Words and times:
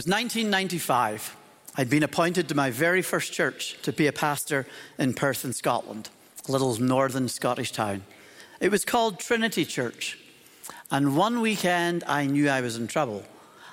was 0.00 0.06
1995. 0.06 1.36
I'd 1.76 1.90
been 1.90 2.02
appointed 2.02 2.48
to 2.48 2.54
my 2.54 2.70
very 2.70 3.02
first 3.02 3.34
church 3.34 3.76
to 3.82 3.92
be 3.92 4.06
a 4.06 4.12
pastor 4.14 4.66
in 4.98 5.12
Perth 5.12 5.44
in 5.44 5.52
Scotland, 5.52 6.08
a 6.48 6.52
little 6.52 6.74
northern 6.80 7.28
Scottish 7.28 7.70
town. 7.70 8.04
It 8.60 8.70
was 8.70 8.86
called 8.86 9.20
Trinity 9.20 9.66
Church. 9.66 10.18
And 10.90 11.18
one 11.18 11.42
weekend, 11.42 12.02
I 12.06 12.24
knew 12.24 12.48
I 12.48 12.62
was 12.62 12.78
in 12.78 12.86
trouble. 12.86 13.24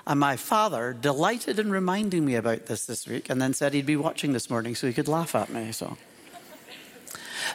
And 0.06 0.20
my 0.20 0.36
father 0.36 0.92
delighted 0.92 1.58
in 1.58 1.70
reminding 1.70 2.26
me 2.26 2.34
about 2.34 2.66
this 2.66 2.84
this 2.84 3.08
week 3.08 3.30
and 3.30 3.40
then 3.40 3.54
said 3.54 3.72
he'd 3.72 3.86
be 3.86 3.96
watching 3.96 4.34
this 4.34 4.50
morning 4.50 4.74
so 4.74 4.86
he 4.86 4.92
could 4.92 5.08
laugh 5.08 5.34
at 5.34 5.48
me. 5.48 5.72
So. 5.72 5.96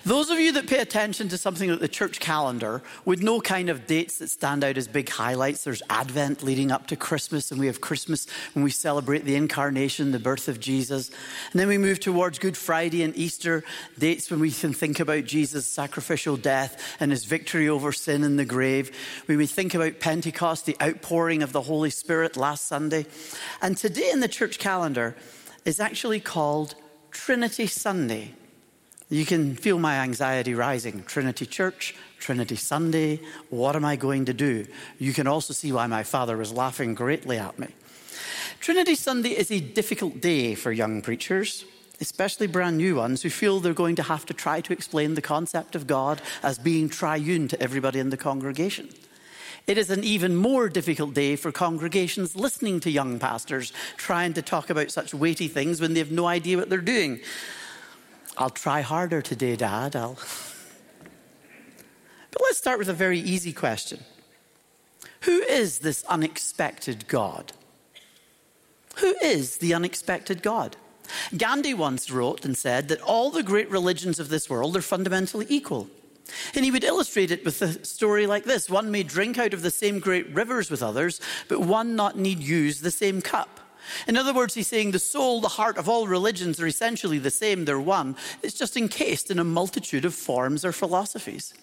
Those 0.05 0.29
of 0.29 0.37
you 0.37 0.51
that 0.53 0.67
pay 0.67 0.79
attention 0.79 1.29
to 1.29 1.37
something 1.37 1.69
like 1.69 1.79
the 1.79 1.87
church 1.87 2.19
calendar 2.19 2.81
would 3.05 3.23
know 3.23 3.39
kind 3.39 3.69
of 3.69 3.87
dates 3.87 4.17
that 4.17 4.29
stand 4.29 4.61
out 4.61 4.77
as 4.77 4.85
big 4.85 5.07
highlights. 5.07 5.63
There's 5.63 5.81
Advent 5.89 6.43
leading 6.43 6.73
up 6.73 6.87
to 6.87 6.97
Christmas, 6.97 7.51
and 7.51 7.59
we 7.59 7.67
have 7.67 7.79
Christmas 7.79 8.27
when 8.51 8.65
we 8.65 8.71
celebrate 8.71 9.23
the 9.23 9.35
incarnation, 9.35 10.11
the 10.11 10.19
birth 10.19 10.49
of 10.49 10.59
Jesus. 10.59 11.09
And 11.51 11.59
then 11.61 11.69
we 11.69 11.77
move 11.77 12.01
towards 12.01 12.37
Good 12.37 12.57
Friday 12.57 13.01
and 13.01 13.15
Easter, 13.15 13.63
dates 13.97 14.29
when 14.29 14.41
we 14.41 14.51
can 14.51 14.73
think 14.73 14.99
about 14.99 15.23
Jesus' 15.23 15.67
sacrificial 15.67 16.35
death 16.35 16.97
and 16.99 17.09
his 17.09 17.23
victory 17.23 17.69
over 17.69 17.93
sin 17.93 18.25
in 18.25 18.35
the 18.35 18.43
grave. 18.43 18.91
When 19.27 19.38
we 19.38 19.47
think 19.47 19.73
about 19.73 20.01
Pentecost, 20.01 20.65
the 20.65 20.75
outpouring 20.81 21.41
of 21.41 21.53
the 21.53 21.61
Holy 21.61 21.89
Spirit 21.89 22.35
last 22.35 22.67
Sunday. 22.67 23.05
And 23.61 23.77
today 23.77 24.09
in 24.11 24.19
the 24.19 24.27
church 24.27 24.59
calendar 24.59 25.15
is 25.63 25.79
actually 25.79 26.19
called 26.19 26.75
Trinity 27.09 27.67
Sunday. 27.67 28.33
You 29.09 29.25
can 29.25 29.55
feel 29.55 29.79
my 29.79 29.97
anxiety 29.99 30.53
rising. 30.53 31.03
Trinity 31.03 31.45
Church, 31.45 31.95
Trinity 32.19 32.55
Sunday, 32.55 33.19
what 33.49 33.75
am 33.75 33.85
I 33.85 33.95
going 33.95 34.25
to 34.25 34.33
do? 34.33 34.65
You 34.97 35.13
can 35.13 35.27
also 35.27 35.53
see 35.53 35.71
why 35.71 35.87
my 35.87 36.03
father 36.03 36.37
was 36.37 36.53
laughing 36.53 36.95
greatly 36.95 37.37
at 37.37 37.59
me. 37.59 37.67
Trinity 38.59 38.95
Sunday 38.95 39.31
is 39.31 39.51
a 39.51 39.59
difficult 39.59 40.21
day 40.21 40.55
for 40.55 40.71
young 40.71 41.01
preachers, 41.01 41.65
especially 41.99 42.47
brand 42.47 42.77
new 42.77 42.95
ones 42.95 43.21
who 43.21 43.29
feel 43.29 43.59
they're 43.59 43.73
going 43.73 43.97
to 43.97 44.03
have 44.03 44.25
to 44.27 44.33
try 44.33 44.61
to 44.61 44.73
explain 44.73 45.15
the 45.15 45.21
concept 45.21 45.75
of 45.75 45.85
God 45.85 46.21
as 46.41 46.57
being 46.57 46.88
triune 46.88 47.47
to 47.49 47.61
everybody 47.61 47.99
in 47.99 48.09
the 48.09 48.17
congregation. 48.17 48.89
It 49.67 49.77
is 49.77 49.89
an 49.89 50.03
even 50.03 50.35
more 50.35 50.69
difficult 50.69 51.13
day 51.13 51.35
for 51.35 51.51
congregations 51.51 52.35
listening 52.35 52.79
to 52.81 52.89
young 52.89 53.19
pastors 53.19 53.71
trying 53.95 54.33
to 54.33 54.41
talk 54.41 54.69
about 54.69 54.91
such 54.91 55.13
weighty 55.13 55.47
things 55.47 55.79
when 55.79 55.93
they 55.93 55.99
have 55.99 56.11
no 56.11 56.25
idea 56.25 56.57
what 56.57 56.69
they're 56.69 56.79
doing. 56.79 57.21
I'll 58.37 58.49
try 58.49 58.81
harder 58.81 59.21
today, 59.21 59.55
Dad. 59.55 59.95
I'll. 59.95 60.17
But 62.31 62.41
let's 62.41 62.57
start 62.57 62.79
with 62.79 62.89
a 62.89 62.93
very 62.93 63.19
easy 63.19 63.53
question 63.53 63.99
Who 65.21 65.41
is 65.44 65.79
this 65.79 66.03
unexpected 66.05 67.07
God? 67.07 67.53
Who 68.97 69.16
is 69.22 69.57
the 69.57 69.73
unexpected 69.73 70.41
God? 70.41 70.77
Gandhi 71.35 71.73
once 71.73 72.09
wrote 72.09 72.45
and 72.45 72.57
said 72.57 72.88
that 72.88 73.01
all 73.01 73.29
the 73.29 73.43
great 73.43 73.69
religions 73.69 74.19
of 74.19 74.29
this 74.29 74.49
world 74.49 74.75
are 74.77 74.81
fundamentally 74.81 75.45
equal. 75.49 75.89
And 76.55 76.63
he 76.63 76.72
would 76.72 76.83
illustrate 76.83 77.31
it 77.31 77.43
with 77.43 77.61
a 77.61 77.85
story 77.85 78.25
like 78.25 78.45
this 78.45 78.69
one 78.69 78.89
may 78.89 79.03
drink 79.03 79.38
out 79.38 79.53
of 79.53 79.61
the 79.61 79.72
same 79.72 79.99
great 79.99 80.27
rivers 80.33 80.72
with 80.72 80.81
others, 80.81 81.19
but 81.47 81.59
one 81.59 81.95
not 81.95 82.17
need 82.17 82.39
use 82.39 82.79
the 82.79 82.91
same 82.91 83.22
cup. 83.22 83.59
In 84.07 84.17
other 84.17 84.33
words, 84.33 84.53
he's 84.53 84.67
saying 84.67 84.91
the 84.91 84.99
soul, 84.99 85.41
the 85.41 85.47
heart 85.49 85.77
of 85.77 85.89
all 85.89 86.07
religions 86.07 86.59
are 86.59 86.67
essentially 86.67 87.19
the 87.19 87.31
same, 87.31 87.66
they're 87.66 87.79
one. 87.79 88.16
It's 88.41 88.57
just 88.57 88.77
encased 88.77 89.31
in 89.31 89.39
a 89.39 89.44
multitude 89.44 90.05
of 90.05 90.13
forms 90.13 90.66
or 90.66 90.71
philosophies. 90.71 91.53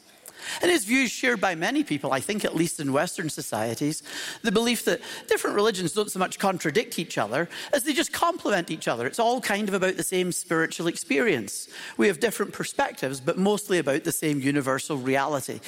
And 0.63 0.71
his 0.71 0.85
view 0.85 1.05
is 1.05 1.11
shared 1.11 1.41
by 1.41 1.55
many 1.55 1.85
people, 1.85 2.13
I 2.13 2.21
think, 2.21 2.45
at 2.45 2.57
least 2.57 2.81
in 2.81 2.93
Western 2.93 3.29
societies, 3.29 4.03
the 4.43 4.53
belief 4.53 4.85
that 4.85 5.01
different 5.29 5.57
religions 5.57 5.93
don't 5.93 6.11
so 6.11 6.19
much 6.19 6.39
contradict 6.39 6.99
each 6.99 7.19
other 7.19 7.49
as 7.73 7.85
they 7.85 7.93
just 7.93 8.13
complement 8.13 8.71
each 8.71 8.89
other. 8.89 9.07
It's 9.07 9.19
all 9.19 9.41
kind 9.41 9.69
of 9.69 9.75
about 9.75 9.97
the 9.97 10.03
same 10.03 10.33
spiritual 10.33 10.87
experience. 10.87 11.69
We 11.97 12.09
have 12.09 12.21
different 12.21 12.53
perspectives, 12.53 13.21
but 13.21 13.39
mostly 13.39 13.79
about 13.79 14.05
the 14.05 14.13
same 14.13 14.41
universal 14.41 14.97
reality 14.97 15.61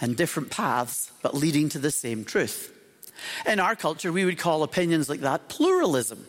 and 0.00 0.16
different 0.16 0.50
paths, 0.50 1.10
but 1.22 1.34
leading 1.34 1.68
to 1.70 1.78
the 1.78 1.90
same 1.90 2.24
truth. 2.24 2.77
In 3.46 3.60
our 3.60 3.76
culture, 3.76 4.12
we 4.12 4.24
would 4.24 4.38
call 4.38 4.62
opinions 4.62 5.08
like 5.08 5.20
that 5.20 5.48
pluralism. 5.48 6.26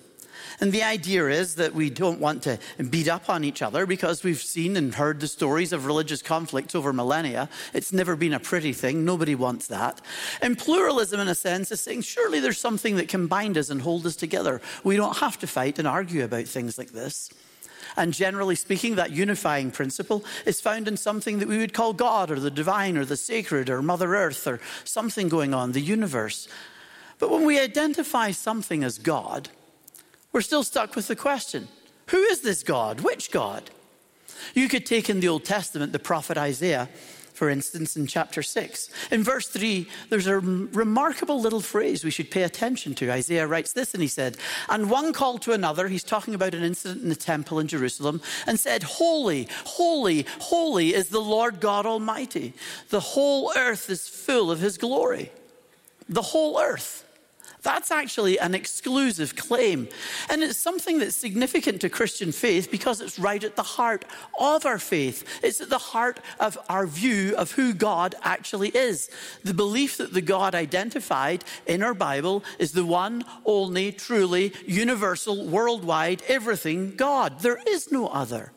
And 0.61 0.73
the 0.73 0.83
idea 0.83 1.27
is 1.27 1.55
that 1.55 1.73
we 1.73 1.89
don't 1.89 2.19
want 2.19 2.43
to 2.43 2.59
beat 2.89 3.07
up 3.07 3.29
on 3.29 3.45
each 3.45 3.61
other 3.61 3.85
because 3.85 4.23
we've 4.23 4.41
seen 4.41 4.75
and 4.75 4.93
heard 4.93 5.21
the 5.21 5.27
stories 5.27 5.71
of 5.71 5.85
religious 5.85 6.21
conflicts 6.21 6.75
over 6.75 6.91
millennia. 6.91 7.47
It's 7.73 7.93
never 7.93 8.17
been 8.17 8.33
a 8.33 8.39
pretty 8.39 8.73
thing. 8.73 9.05
Nobody 9.05 9.35
wants 9.35 9.67
that. 9.67 10.01
And 10.41 10.57
pluralism, 10.57 11.21
in 11.21 11.29
a 11.29 11.35
sense, 11.35 11.71
is 11.71 11.79
saying 11.79 12.01
surely 12.01 12.41
there's 12.41 12.59
something 12.59 12.97
that 12.97 13.07
can 13.07 13.27
bind 13.27 13.57
us 13.57 13.69
and 13.69 13.81
hold 13.81 14.05
us 14.05 14.17
together. 14.17 14.59
We 14.83 14.97
don't 14.97 15.17
have 15.17 15.39
to 15.39 15.47
fight 15.47 15.79
and 15.79 15.87
argue 15.87 16.25
about 16.25 16.45
things 16.45 16.77
like 16.77 16.91
this. 16.91 17.29
And 17.95 18.13
generally 18.13 18.55
speaking, 18.55 18.95
that 18.95 19.11
unifying 19.11 19.71
principle 19.71 20.25
is 20.45 20.61
found 20.61 20.87
in 20.87 20.97
something 20.97 21.39
that 21.39 21.47
we 21.47 21.57
would 21.57 21.73
call 21.73 21.93
God 21.93 22.31
or 22.31 22.39
the 22.39 22.51
divine 22.51 22.97
or 22.97 23.05
the 23.05 23.17
sacred 23.17 23.69
or 23.69 23.81
Mother 23.81 24.13
Earth 24.13 24.45
or 24.45 24.59
something 24.83 25.29
going 25.29 25.53
on, 25.53 25.71
the 25.71 25.81
universe. 25.81 26.49
But 27.19 27.29
when 27.29 27.45
we 27.45 27.59
identify 27.59 28.31
something 28.31 28.83
as 28.83 28.97
God, 28.97 29.49
we're 30.31 30.41
still 30.41 30.63
stuck 30.63 30.95
with 30.95 31.07
the 31.07 31.15
question 31.15 31.67
who 32.07 32.23
is 32.23 32.41
this 32.41 32.63
God? 32.63 33.01
Which 33.01 33.29
God? 33.29 33.69
You 34.55 34.67
could 34.67 34.85
take 34.85 35.09
in 35.09 35.19
the 35.19 35.27
Old 35.27 35.45
Testament 35.45 35.91
the 35.91 35.99
prophet 35.99 36.37
Isaiah, 36.37 36.89
for 37.33 37.49
instance, 37.49 37.95
in 37.95 38.07
chapter 38.07 38.41
6. 38.41 38.89
In 39.11 39.23
verse 39.23 39.47
3, 39.47 39.87
there's 40.09 40.25
a 40.25 40.39
remarkable 40.39 41.39
little 41.39 41.61
phrase 41.61 42.03
we 42.03 42.11
should 42.11 42.31
pay 42.31 42.43
attention 42.43 42.95
to. 42.95 43.11
Isaiah 43.11 43.47
writes 43.47 43.73
this, 43.73 43.93
and 43.93 44.01
he 44.01 44.07
said, 44.07 44.37
And 44.69 44.89
one 44.89 45.13
called 45.13 45.43
to 45.43 45.51
another, 45.51 45.87
he's 45.87 46.03
talking 46.03 46.33
about 46.33 46.55
an 46.55 46.63
incident 46.63 47.03
in 47.03 47.09
the 47.09 47.15
temple 47.15 47.59
in 47.59 47.67
Jerusalem, 47.67 48.21
and 48.47 48.59
said, 48.59 48.83
Holy, 48.83 49.47
holy, 49.65 50.25
holy 50.39 50.93
is 50.93 51.09
the 51.09 51.21
Lord 51.21 51.59
God 51.59 51.85
Almighty. 51.85 52.53
The 52.89 52.99
whole 52.99 53.53
earth 53.55 53.89
is 53.89 54.07
full 54.07 54.49
of 54.51 54.59
his 54.59 54.77
glory. 54.77 55.31
The 56.07 56.23
whole 56.23 56.59
earth. 56.59 57.05
That's 57.61 57.91
actually 57.91 58.39
an 58.39 58.55
exclusive 58.55 59.35
claim. 59.35 59.89
And 60.29 60.41
it's 60.41 60.57
something 60.57 60.99
that's 60.99 61.15
significant 61.15 61.81
to 61.81 61.89
Christian 61.89 62.31
faith 62.31 62.71
because 62.71 63.01
it's 63.01 63.19
right 63.19 63.43
at 63.43 63.55
the 63.55 63.63
heart 63.63 64.05
of 64.39 64.65
our 64.65 64.79
faith. 64.79 65.25
It's 65.43 65.59
at 65.59 65.69
the 65.69 65.77
heart 65.77 66.21
of 66.39 66.57
our 66.69 66.87
view 66.87 67.35
of 67.35 67.51
who 67.51 67.73
God 67.73 68.15
actually 68.23 68.69
is. 68.69 69.09
The 69.43 69.53
belief 69.53 69.97
that 69.97 70.13
the 70.13 70.21
God 70.21 70.55
identified 70.55 71.43
in 71.65 71.83
our 71.83 71.93
Bible 71.93 72.43
is 72.59 72.71
the 72.71 72.85
one, 72.85 73.25
only, 73.45 73.91
truly, 73.91 74.53
universal, 74.65 75.47
worldwide, 75.47 76.23
everything 76.27 76.95
God. 76.95 77.41
There 77.41 77.59
is 77.67 77.91
no 77.91 78.07
other. 78.07 78.53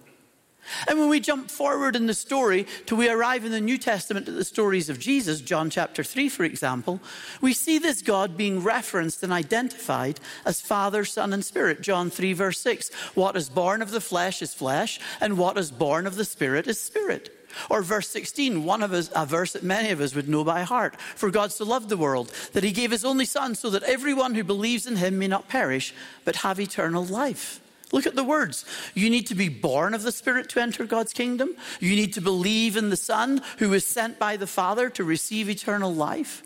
And 0.87 0.99
when 0.99 1.09
we 1.09 1.21
jump 1.21 1.51
forward 1.51 1.97
in 1.97 2.07
the 2.07 2.15
story 2.15 2.67
till 2.87 2.97
we 2.97 3.09
arrive 3.09 3.45
in 3.45 3.53
the 3.53 3.61
New 3.61 3.79
Testament 3.79 4.29
at 4.29 4.35
the 4.35 4.45
stories 4.45 4.89
of 4.89 4.99
Jesus, 4.99 5.41
John 5.41 5.71
chapter 5.71 6.05
3, 6.05 6.29
for 6.29 6.45
example, 6.45 7.01
we 7.41 7.53
see 7.53 7.79
this 7.79 8.03
God 8.03 8.37
being 8.37 8.63
referenced 8.63 9.23
and 9.23 9.33
identified 9.33 10.21
as 10.45 10.61
Father, 10.61 11.05
Son, 11.05 11.33
and 11.33 11.45
Spirit. 11.45 11.83
John 11.83 12.11
3, 12.11 12.33
verse 12.33 12.61
6 12.61 12.93
What 13.15 13.37
is 13.37 13.49
born 13.49 13.83
of 13.83 13.91
the 13.91 14.01
flesh 14.01 14.43
is 14.43 14.55
flesh, 14.55 15.01
and 15.21 15.39
what 15.39 15.59
is 15.59 15.71
born 15.71 16.07
of 16.07 16.17
the 16.17 16.25
Spirit 16.25 16.67
is 16.67 16.81
spirit. 16.81 17.39
Or 17.69 17.83
verse 17.83 18.09
16, 18.09 18.65
one 18.65 18.83
of 18.83 18.93
us, 18.93 19.11
a 19.15 19.27
verse 19.27 19.53
that 19.53 19.63
many 19.63 19.91
of 19.91 20.01
us 20.01 20.15
would 20.15 20.29
know 20.29 20.45
by 20.45 20.63
heart. 20.63 20.99
For 21.01 21.31
God 21.31 21.53
so 21.53 21.65
loved 21.65 21.89
the 21.89 21.97
world 21.97 22.33
that 22.53 22.65
he 22.65 22.73
gave 22.73 22.91
his 22.91 23.05
only 23.05 23.27
Son 23.27 23.55
so 23.55 23.71
that 23.71 23.83
everyone 23.83 24.35
who 24.35 24.45
believes 24.45 24.87
in 24.87 24.97
him 24.97 25.19
may 25.19 25.29
not 25.29 25.49
perish, 25.49 25.95
but 26.25 26.37
have 26.37 26.59
eternal 26.59 27.05
life. 27.05 27.62
Look 27.93 28.07
at 28.07 28.17
the 28.17 28.25
words. 28.25 28.65
You 28.95 29.11
need 29.11 29.27
to 29.29 29.35
be 29.35 29.49
born 29.49 29.95
of 29.95 30.03
the 30.03 30.13
Spirit 30.13 30.49
to 30.51 30.61
enter 30.61 30.85
God's 30.85 31.13
kingdom. 31.13 31.51
You 31.79 31.95
need 31.95 32.15
to 32.15 32.21
believe 32.23 32.77
in 32.77 32.91
the 32.91 32.97
Son 32.97 33.43
who 33.59 33.69
was 33.69 33.87
sent 33.87 34.19
by 34.19 34.37
the 34.37 34.47
Father 34.47 34.89
to 34.91 35.05
receive 35.05 35.49
eternal 35.49 35.95
life. 35.95 36.43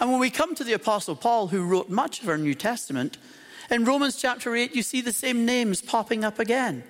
And 0.00 0.10
when 0.10 0.20
we 0.20 0.30
come 0.30 0.54
to 0.56 0.64
the 0.64 0.72
Apostle 0.72 1.14
Paul, 1.14 1.46
who 1.46 1.64
wrote 1.64 1.88
much 1.88 2.22
of 2.22 2.28
our 2.28 2.36
New 2.36 2.54
Testament, 2.54 3.18
in 3.70 3.84
Romans 3.84 4.20
chapter 4.20 4.56
8, 4.56 4.74
you 4.74 4.82
see 4.82 5.00
the 5.00 5.12
same 5.12 5.46
names 5.46 5.80
popping 5.80 6.24
up 6.24 6.40
again. 6.40 6.82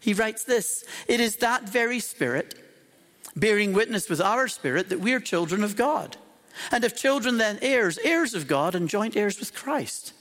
He 0.00 0.14
writes 0.14 0.44
this 0.44 0.84
It 1.06 1.20
is 1.20 1.36
that 1.36 1.68
very 1.68 2.00
Spirit, 2.00 2.54
bearing 3.36 3.74
witness 3.74 4.08
with 4.08 4.22
our 4.22 4.48
spirit, 4.48 4.88
that 4.88 5.00
we 5.00 5.12
are 5.12 5.20
children 5.20 5.62
of 5.62 5.76
God. 5.76 6.16
And 6.70 6.84
if 6.84 6.96
children, 6.96 7.38
then 7.38 7.58
heirs, 7.60 7.98
heirs 7.98 8.32
of 8.32 8.46
God, 8.46 8.74
and 8.74 8.88
joint 8.88 9.16
heirs 9.16 9.38
with 9.38 9.54
Christ. 9.54 10.12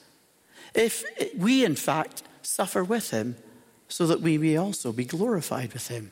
If 0.74 1.06
we, 1.38 1.64
in 1.64 1.76
fact, 1.76 2.24
suffer 2.46 2.84
with 2.84 3.12
him 3.12 3.36
so 3.88 4.08
that 4.08 4.22
we 4.22 4.38
may 4.38 4.56
also 4.56 4.92
be 4.92 5.06
glorified 5.06 5.74
with 5.74 5.88
him. 5.88 6.12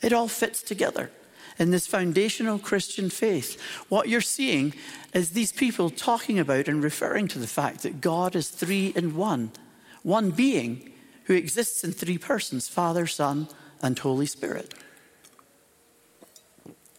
It 0.00 0.12
all 0.12 0.28
fits 0.28 0.62
together 0.62 1.10
in 1.58 1.70
this 1.70 1.86
foundational 1.86 2.58
Christian 2.58 3.10
faith. 3.10 3.60
What 3.88 4.08
you're 4.08 4.20
seeing 4.20 4.74
is 5.12 5.30
these 5.30 5.52
people 5.52 5.90
talking 5.90 6.38
about 6.38 6.68
and 6.68 6.82
referring 6.82 7.28
to 7.28 7.38
the 7.38 7.46
fact 7.46 7.82
that 7.82 8.00
God 8.00 8.36
is 8.36 8.48
three 8.48 8.88
in 8.94 9.16
one, 9.16 9.50
one 10.02 10.30
being 10.30 10.92
who 11.24 11.34
exists 11.34 11.84
in 11.84 11.92
three 11.92 12.18
persons 12.18 12.68
Father, 12.68 13.06
Son, 13.06 13.48
and 13.82 13.98
Holy 13.98 14.26
Spirit. 14.26 14.72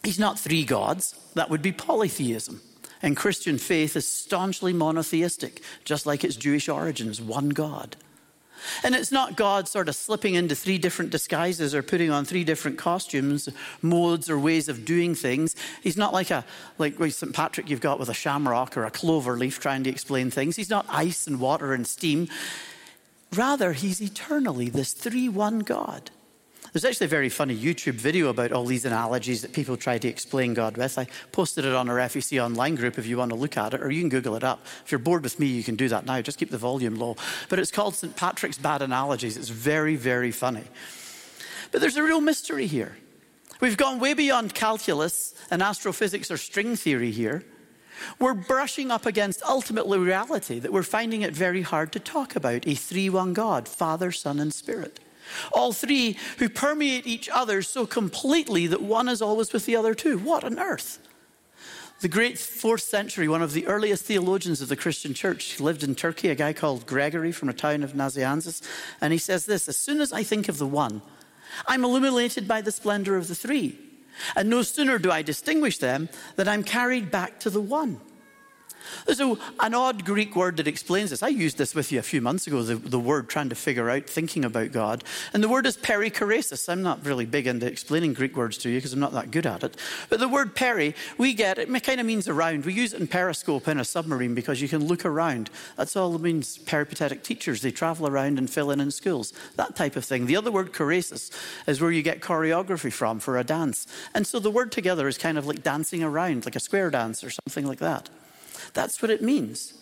He's 0.04 0.18
not 0.18 0.38
three 0.38 0.64
gods, 0.64 1.14
that 1.34 1.50
would 1.50 1.62
be 1.62 1.72
polytheism. 1.72 2.62
And 3.02 3.16
Christian 3.16 3.58
faith 3.58 3.96
is 3.96 4.06
staunchly 4.06 4.72
monotheistic, 4.72 5.62
just 5.84 6.06
like 6.06 6.22
its 6.22 6.36
Jewish 6.36 6.68
origins, 6.68 7.20
one 7.20 7.50
God. 7.50 7.96
And 8.82 8.94
it's 8.94 9.12
not 9.12 9.36
God 9.36 9.68
sort 9.68 9.88
of 9.88 9.94
slipping 9.94 10.34
into 10.34 10.54
three 10.54 10.78
different 10.78 11.10
disguises 11.10 11.74
or 11.74 11.82
putting 11.82 12.10
on 12.10 12.24
three 12.24 12.44
different 12.44 12.78
costumes, 12.78 13.48
modes, 13.82 14.30
or 14.30 14.38
ways 14.38 14.68
of 14.68 14.84
doing 14.84 15.14
things. 15.14 15.56
He's 15.82 15.96
not 15.96 16.12
like 16.12 16.30
a 16.30 16.44
like 16.78 16.94
St. 17.12 17.32
Patrick 17.32 17.70
you've 17.70 17.80
got 17.80 17.98
with 17.98 18.08
a 18.08 18.14
shamrock 18.14 18.76
or 18.76 18.84
a 18.84 18.90
clover 18.90 19.36
leaf 19.36 19.60
trying 19.60 19.84
to 19.84 19.90
explain 19.90 20.30
things. 20.30 20.56
He's 20.56 20.70
not 20.70 20.86
ice 20.88 21.26
and 21.26 21.40
water 21.40 21.72
and 21.72 21.86
steam. 21.86 22.28
Rather, 23.32 23.72
he's 23.72 24.00
eternally 24.00 24.68
this 24.68 24.92
three-one 24.92 25.60
God. 25.60 26.10
There's 26.72 26.84
actually 26.84 27.06
a 27.06 27.08
very 27.08 27.28
funny 27.28 27.56
YouTube 27.56 27.94
video 27.94 28.28
about 28.28 28.52
all 28.52 28.64
these 28.64 28.84
analogies 28.84 29.42
that 29.42 29.52
people 29.52 29.76
try 29.76 29.98
to 29.98 30.06
explain 30.08 30.54
God 30.54 30.76
with. 30.76 30.98
I 30.98 31.08
posted 31.32 31.64
it 31.64 31.74
on 31.74 31.88
our 31.88 31.96
FEC 31.96 32.42
online 32.42 32.76
group 32.76 32.96
if 32.96 33.06
you 33.06 33.18
want 33.18 33.30
to 33.30 33.36
look 33.36 33.56
at 33.56 33.74
it, 33.74 33.82
or 33.82 33.90
you 33.90 34.00
can 34.00 34.08
Google 34.08 34.36
it 34.36 34.44
up. 34.44 34.64
If 34.84 34.92
you're 34.92 35.00
bored 35.00 35.24
with 35.24 35.40
me, 35.40 35.46
you 35.46 35.64
can 35.64 35.74
do 35.74 35.88
that 35.88 36.06
now. 36.06 36.20
Just 36.20 36.38
keep 36.38 36.50
the 36.50 36.58
volume 36.58 36.94
low. 36.94 37.16
But 37.48 37.58
it's 37.58 37.72
called 37.72 37.96
St. 37.96 38.14
Patrick's 38.14 38.58
Bad 38.58 38.82
Analogies. 38.82 39.36
It's 39.36 39.48
very, 39.48 39.96
very 39.96 40.30
funny. 40.30 40.64
But 41.72 41.80
there's 41.80 41.96
a 41.96 42.04
real 42.04 42.20
mystery 42.20 42.66
here. 42.66 42.96
We've 43.60 43.76
gone 43.76 43.98
way 43.98 44.14
beyond 44.14 44.54
calculus 44.54 45.34
and 45.50 45.62
astrophysics 45.62 46.30
or 46.30 46.36
string 46.36 46.76
theory 46.76 47.10
here. 47.10 47.44
We're 48.18 48.34
brushing 48.34 48.90
up 48.90 49.06
against 49.06 49.42
ultimately 49.42 49.98
reality 49.98 50.58
that 50.60 50.72
we're 50.72 50.82
finding 50.84 51.22
it 51.22 51.34
very 51.34 51.62
hard 51.62 51.92
to 51.92 52.00
talk 52.00 52.36
about 52.36 52.66
a 52.66 52.74
three 52.74 53.10
one 53.10 53.34
God, 53.34 53.68
Father, 53.68 54.12
Son, 54.12 54.38
and 54.38 54.54
Spirit. 54.54 55.00
All 55.52 55.72
three 55.72 56.16
who 56.38 56.48
permeate 56.48 57.06
each 57.06 57.28
other 57.28 57.62
so 57.62 57.86
completely 57.86 58.66
that 58.66 58.82
one 58.82 59.08
is 59.08 59.22
always 59.22 59.52
with 59.52 59.66
the 59.66 59.76
other 59.76 59.94
two. 59.94 60.18
What 60.18 60.44
on 60.44 60.58
earth? 60.58 60.98
The 62.00 62.08
great 62.08 62.38
fourth 62.38 62.80
century, 62.80 63.28
one 63.28 63.42
of 63.42 63.52
the 63.52 63.66
earliest 63.66 64.06
theologians 64.06 64.62
of 64.62 64.68
the 64.68 64.76
Christian 64.76 65.12
church, 65.12 65.60
lived 65.60 65.82
in 65.82 65.94
Turkey, 65.94 66.28
a 66.28 66.34
guy 66.34 66.54
called 66.54 66.86
Gregory 66.86 67.30
from 67.30 67.50
a 67.50 67.54
town 67.54 67.82
of 67.82 67.92
Nazianzus. 67.92 68.62
And 69.02 69.12
he 69.12 69.18
says 69.18 69.44
this 69.44 69.68
As 69.68 69.76
soon 69.76 70.00
as 70.00 70.10
I 70.12 70.22
think 70.22 70.48
of 70.48 70.56
the 70.56 70.66
one, 70.66 71.02
I'm 71.66 71.84
illuminated 71.84 72.48
by 72.48 72.62
the 72.62 72.72
splendor 72.72 73.16
of 73.16 73.28
the 73.28 73.34
three. 73.34 73.78
And 74.34 74.48
no 74.48 74.62
sooner 74.62 74.98
do 74.98 75.10
I 75.10 75.20
distinguish 75.22 75.78
them 75.78 76.08
than 76.36 76.48
I'm 76.48 76.64
carried 76.64 77.10
back 77.10 77.38
to 77.40 77.50
the 77.50 77.60
one. 77.60 78.00
There's 79.06 79.20
a, 79.20 79.36
an 79.60 79.74
odd 79.74 80.04
Greek 80.04 80.36
word 80.36 80.56
that 80.58 80.68
explains 80.68 81.10
this. 81.10 81.22
I 81.22 81.28
used 81.28 81.58
this 81.58 81.74
with 81.74 81.92
you 81.92 81.98
a 81.98 82.02
few 82.02 82.20
months 82.20 82.46
ago, 82.46 82.62
the, 82.62 82.76
the 82.76 82.98
word 82.98 83.28
trying 83.28 83.48
to 83.48 83.54
figure 83.54 83.90
out, 83.90 84.06
thinking 84.06 84.44
about 84.44 84.72
God. 84.72 85.04
And 85.32 85.42
the 85.42 85.48
word 85.48 85.66
is 85.66 85.76
perichoresis. 85.76 86.68
I'm 86.68 86.82
not 86.82 87.04
really 87.04 87.26
big 87.26 87.46
into 87.46 87.66
explaining 87.66 88.14
Greek 88.14 88.36
words 88.36 88.58
to 88.58 88.70
you 88.70 88.78
because 88.78 88.92
I'm 88.92 89.00
not 89.00 89.12
that 89.12 89.30
good 89.30 89.46
at 89.46 89.64
it. 89.64 89.76
But 90.08 90.20
the 90.20 90.28
word 90.28 90.54
peri, 90.54 90.94
we 91.18 91.34
get, 91.34 91.58
it 91.58 91.68
kind 91.82 92.00
of 92.00 92.06
means 92.06 92.28
around. 92.28 92.64
We 92.64 92.72
use 92.72 92.92
it 92.92 93.00
in 93.00 93.06
periscope 93.06 93.68
in 93.68 93.78
a 93.78 93.84
submarine 93.84 94.34
because 94.34 94.60
you 94.60 94.68
can 94.68 94.86
look 94.86 95.04
around. 95.04 95.50
That's 95.76 95.96
all 95.96 96.14
it 96.14 96.20
means, 96.20 96.58
peripatetic 96.58 97.22
teachers. 97.22 97.62
They 97.62 97.70
travel 97.70 98.06
around 98.06 98.38
and 98.38 98.48
fill 98.48 98.70
in 98.70 98.80
in 98.80 98.90
schools, 98.90 99.32
that 99.56 99.76
type 99.76 99.96
of 99.96 100.04
thing. 100.04 100.26
The 100.26 100.36
other 100.36 100.50
word, 100.50 100.72
choresis, 100.72 101.30
is 101.66 101.80
where 101.80 101.90
you 101.90 102.02
get 102.02 102.20
choreography 102.20 102.92
from 102.92 103.20
for 103.20 103.38
a 103.38 103.44
dance. 103.44 103.86
And 104.14 104.26
so 104.26 104.38
the 104.38 104.50
word 104.50 104.72
together 104.72 105.08
is 105.08 105.18
kind 105.18 105.38
of 105.38 105.46
like 105.46 105.62
dancing 105.62 106.02
around, 106.02 106.44
like 106.44 106.56
a 106.56 106.60
square 106.60 106.90
dance 106.90 107.24
or 107.24 107.30
something 107.30 107.66
like 107.66 107.78
that. 107.78 108.08
That's 108.72 109.02
what 109.02 109.10
it 109.10 109.22
means. 109.22 109.74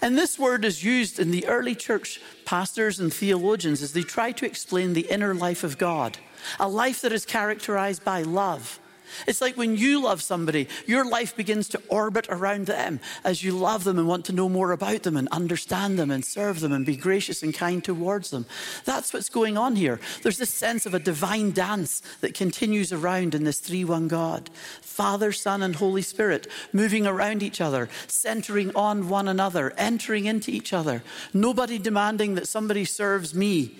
And 0.00 0.18
this 0.18 0.38
word 0.38 0.64
is 0.64 0.84
used 0.84 1.18
in 1.18 1.30
the 1.30 1.46
early 1.46 1.74
church 1.74 2.20
pastors 2.44 3.00
and 3.00 3.12
theologians 3.12 3.82
as 3.82 3.92
they 3.92 4.02
try 4.02 4.32
to 4.32 4.46
explain 4.46 4.92
the 4.92 5.10
inner 5.10 5.34
life 5.34 5.64
of 5.64 5.78
God, 5.78 6.18
a 6.60 6.68
life 6.68 7.00
that 7.02 7.12
is 7.12 7.24
characterized 7.24 8.04
by 8.04 8.22
love 8.22 8.78
it's 9.26 9.40
like 9.40 9.56
when 9.56 9.76
you 9.76 10.02
love 10.02 10.22
somebody, 10.22 10.68
your 10.86 11.04
life 11.04 11.36
begins 11.36 11.68
to 11.70 11.82
orbit 11.88 12.26
around 12.28 12.66
them 12.66 13.00
as 13.24 13.42
you 13.42 13.52
love 13.52 13.84
them 13.84 13.98
and 13.98 14.08
want 14.08 14.24
to 14.26 14.32
know 14.32 14.48
more 14.48 14.72
about 14.72 15.02
them 15.02 15.16
and 15.16 15.28
understand 15.28 15.98
them 15.98 16.10
and 16.10 16.24
serve 16.24 16.60
them 16.60 16.72
and 16.72 16.86
be 16.86 16.96
gracious 16.96 17.42
and 17.42 17.54
kind 17.54 17.82
towards 17.84 18.30
them. 18.30 18.46
That's 18.84 19.12
what's 19.12 19.28
going 19.28 19.56
on 19.56 19.76
here. 19.76 20.00
There's 20.22 20.38
this 20.38 20.50
sense 20.50 20.86
of 20.86 20.94
a 20.94 20.98
divine 20.98 21.52
dance 21.52 22.02
that 22.20 22.34
continues 22.34 22.92
around 22.92 23.34
in 23.34 23.44
this 23.44 23.58
three 23.58 23.84
one 23.84 24.08
God 24.08 24.50
Father, 24.80 25.32
Son, 25.32 25.62
and 25.62 25.76
Holy 25.76 26.02
Spirit 26.02 26.46
moving 26.72 27.06
around 27.06 27.42
each 27.42 27.60
other, 27.60 27.88
centering 28.06 28.74
on 28.76 29.08
one 29.08 29.26
another, 29.26 29.72
entering 29.78 30.26
into 30.26 30.50
each 30.50 30.72
other. 30.72 31.02
Nobody 31.32 31.78
demanding 31.78 32.34
that 32.34 32.48
somebody 32.48 32.84
serves 32.84 33.34
me 33.34 33.78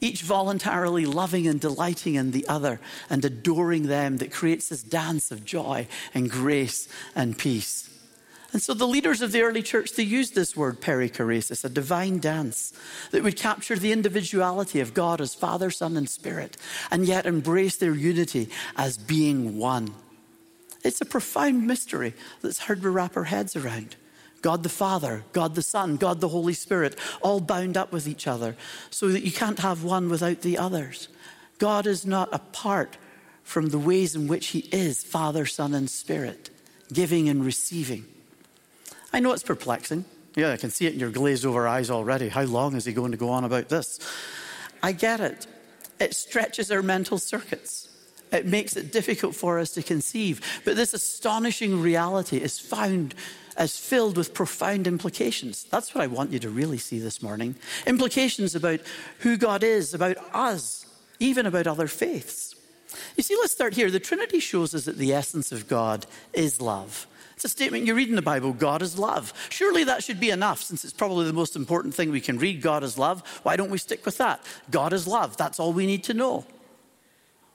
each 0.00 0.22
voluntarily 0.22 1.06
loving 1.06 1.46
and 1.46 1.60
delighting 1.60 2.14
in 2.14 2.30
the 2.30 2.46
other 2.48 2.80
and 3.08 3.24
adoring 3.24 3.84
them 3.84 4.16
that 4.18 4.32
creates 4.32 4.68
this 4.68 4.82
dance 4.82 5.30
of 5.30 5.44
joy 5.44 5.86
and 6.14 6.30
grace 6.30 6.88
and 7.14 7.36
peace. 7.36 7.86
And 8.52 8.60
so 8.60 8.74
the 8.74 8.86
leaders 8.86 9.22
of 9.22 9.30
the 9.30 9.42
early 9.42 9.62
church, 9.62 9.92
they 9.92 10.02
used 10.02 10.34
this 10.34 10.56
word 10.56 10.80
perichoresis, 10.80 11.64
a 11.64 11.68
divine 11.68 12.18
dance 12.18 12.72
that 13.12 13.22
would 13.22 13.36
capture 13.36 13.76
the 13.76 13.92
individuality 13.92 14.80
of 14.80 14.92
God 14.92 15.20
as 15.20 15.34
Father, 15.34 15.70
Son, 15.70 15.96
and 15.96 16.08
Spirit, 16.08 16.56
and 16.90 17.06
yet 17.06 17.26
embrace 17.26 17.76
their 17.76 17.94
unity 17.94 18.48
as 18.76 18.98
being 18.98 19.56
one. 19.56 19.94
It's 20.82 21.00
a 21.00 21.04
profound 21.04 21.66
mystery 21.66 22.14
that's 22.42 22.58
hard 22.60 22.82
to 22.82 22.90
wrap 22.90 23.16
our 23.16 23.24
heads 23.24 23.54
around. 23.54 23.94
God 24.42 24.62
the 24.62 24.68
Father, 24.68 25.24
God 25.32 25.54
the 25.54 25.62
Son, 25.62 25.96
God 25.96 26.20
the 26.20 26.28
Holy 26.28 26.54
Spirit, 26.54 26.98
all 27.20 27.40
bound 27.40 27.76
up 27.76 27.92
with 27.92 28.08
each 28.08 28.26
other 28.26 28.56
so 28.90 29.08
that 29.08 29.24
you 29.24 29.32
can't 29.32 29.58
have 29.58 29.84
one 29.84 30.08
without 30.08 30.40
the 30.40 30.56
others. 30.56 31.08
God 31.58 31.86
is 31.86 32.06
not 32.06 32.28
apart 32.32 32.96
from 33.42 33.68
the 33.68 33.78
ways 33.78 34.14
in 34.14 34.28
which 34.28 34.48
He 34.48 34.60
is 34.72 35.02
Father, 35.02 35.44
Son, 35.44 35.74
and 35.74 35.90
Spirit, 35.90 36.50
giving 36.92 37.28
and 37.28 37.44
receiving. 37.44 38.06
I 39.12 39.20
know 39.20 39.32
it's 39.32 39.42
perplexing. 39.42 40.04
Yeah, 40.36 40.52
I 40.52 40.56
can 40.56 40.70
see 40.70 40.86
it 40.86 40.94
in 40.94 41.00
your 41.00 41.10
glazed 41.10 41.44
over 41.44 41.66
eyes 41.66 41.90
already. 41.90 42.28
How 42.28 42.42
long 42.42 42.76
is 42.76 42.84
He 42.84 42.92
going 42.92 43.10
to 43.10 43.18
go 43.18 43.30
on 43.30 43.44
about 43.44 43.68
this? 43.68 43.98
I 44.82 44.92
get 44.92 45.20
it. 45.20 45.46
It 45.98 46.14
stretches 46.14 46.70
our 46.70 46.82
mental 46.82 47.18
circuits. 47.18 47.88
It 48.32 48.46
makes 48.46 48.76
it 48.76 48.92
difficult 48.92 49.34
for 49.34 49.58
us 49.58 49.72
to 49.72 49.82
conceive. 49.82 50.40
But 50.64 50.76
this 50.76 50.94
astonishing 50.94 51.82
reality 51.82 52.38
is 52.38 52.58
found 52.58 53.14
as 53.60 53.78
filled 53.78 54.16
with 54.16 54.32
profound 54.32 54.86
implications. 54.86 55.64
That's 55.64 55.94
what 55.94 56.02
I 56.02 56.06
want 56.06 56.30
you 56.30 56.38
to 56.38 56.48
really 56.48 56.78
see 56.78 56.98
this 56.98 57.22
morning. 57.22 57.56
Implications 57.86 58.54
about 58.54 58.80
who 59.18 59.36
God 59.36 59.62
is, 59.62 59.92
about 59.92 60.16
us, 60.32 60.86
even 61.18 61.44
about 61.44 61.66
other 61.66 61.86
faiths. 61.86 62.54
You 63.18 63.22
see, 63.22 63.36
let's 63.36 63.52
start 63.52 63.74
here. 63.74 63.90
The 63.90 64.00
Trinity 64.00 64.40
shows 64.40 64.74
us 64.74 64.86
that 64.86 64.96
the 64.96 65.12
essence 65.12 65.52
of 65.52 65.68
God 65.68 66.06
is 66.32 66.62
love. 66.62 67.06
It's 67.34 67.44
a 67.44 67.50
statement 67.50 67.84
you 67.84 67.94
read 67.94 68.08
in 68.08 68.16
the 68.16 68.22
Bible 68.22 68.54
God 68.54 68.80
is 68.80 68.98
love. 68.98 69.34
Surely 69.50 69.84
that 69.84 70.02
should 70.02 70.20
be 70.20 70.30
enough 70.30 70.62
since 70.62 70.82
it's 70.82 70.94
probably 70.94 71.26
the 71.26 71.34
most 71.34 71.54
important 71.54 71.94
thing 71.94 72.10
we 72.10 72.22
can 72.22 72.38
read 72.38 72.62
God 72.62 72.82
is 72.82 72.96
love. 72.96 73.22
Why 73.42 73.56
don't 73.56 73.70
we 73.70 73.76
stick 73.76 74.06
with 74.06 74.16
that? 74.16 74.42
God 74.70 74.94
is 74.94 75.06
love. 75.06 75.36
That's 75.36 75.60
all 75.60 75.74
we 75.74 75.84
need 75.84 76.04
to 76.04 76.14
know. 76.14 76.46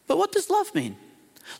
But 0.05 0.19
what 0.19 0.31
does 0.31 0.51
love 0.51 0.73
mean? 0.75 0.97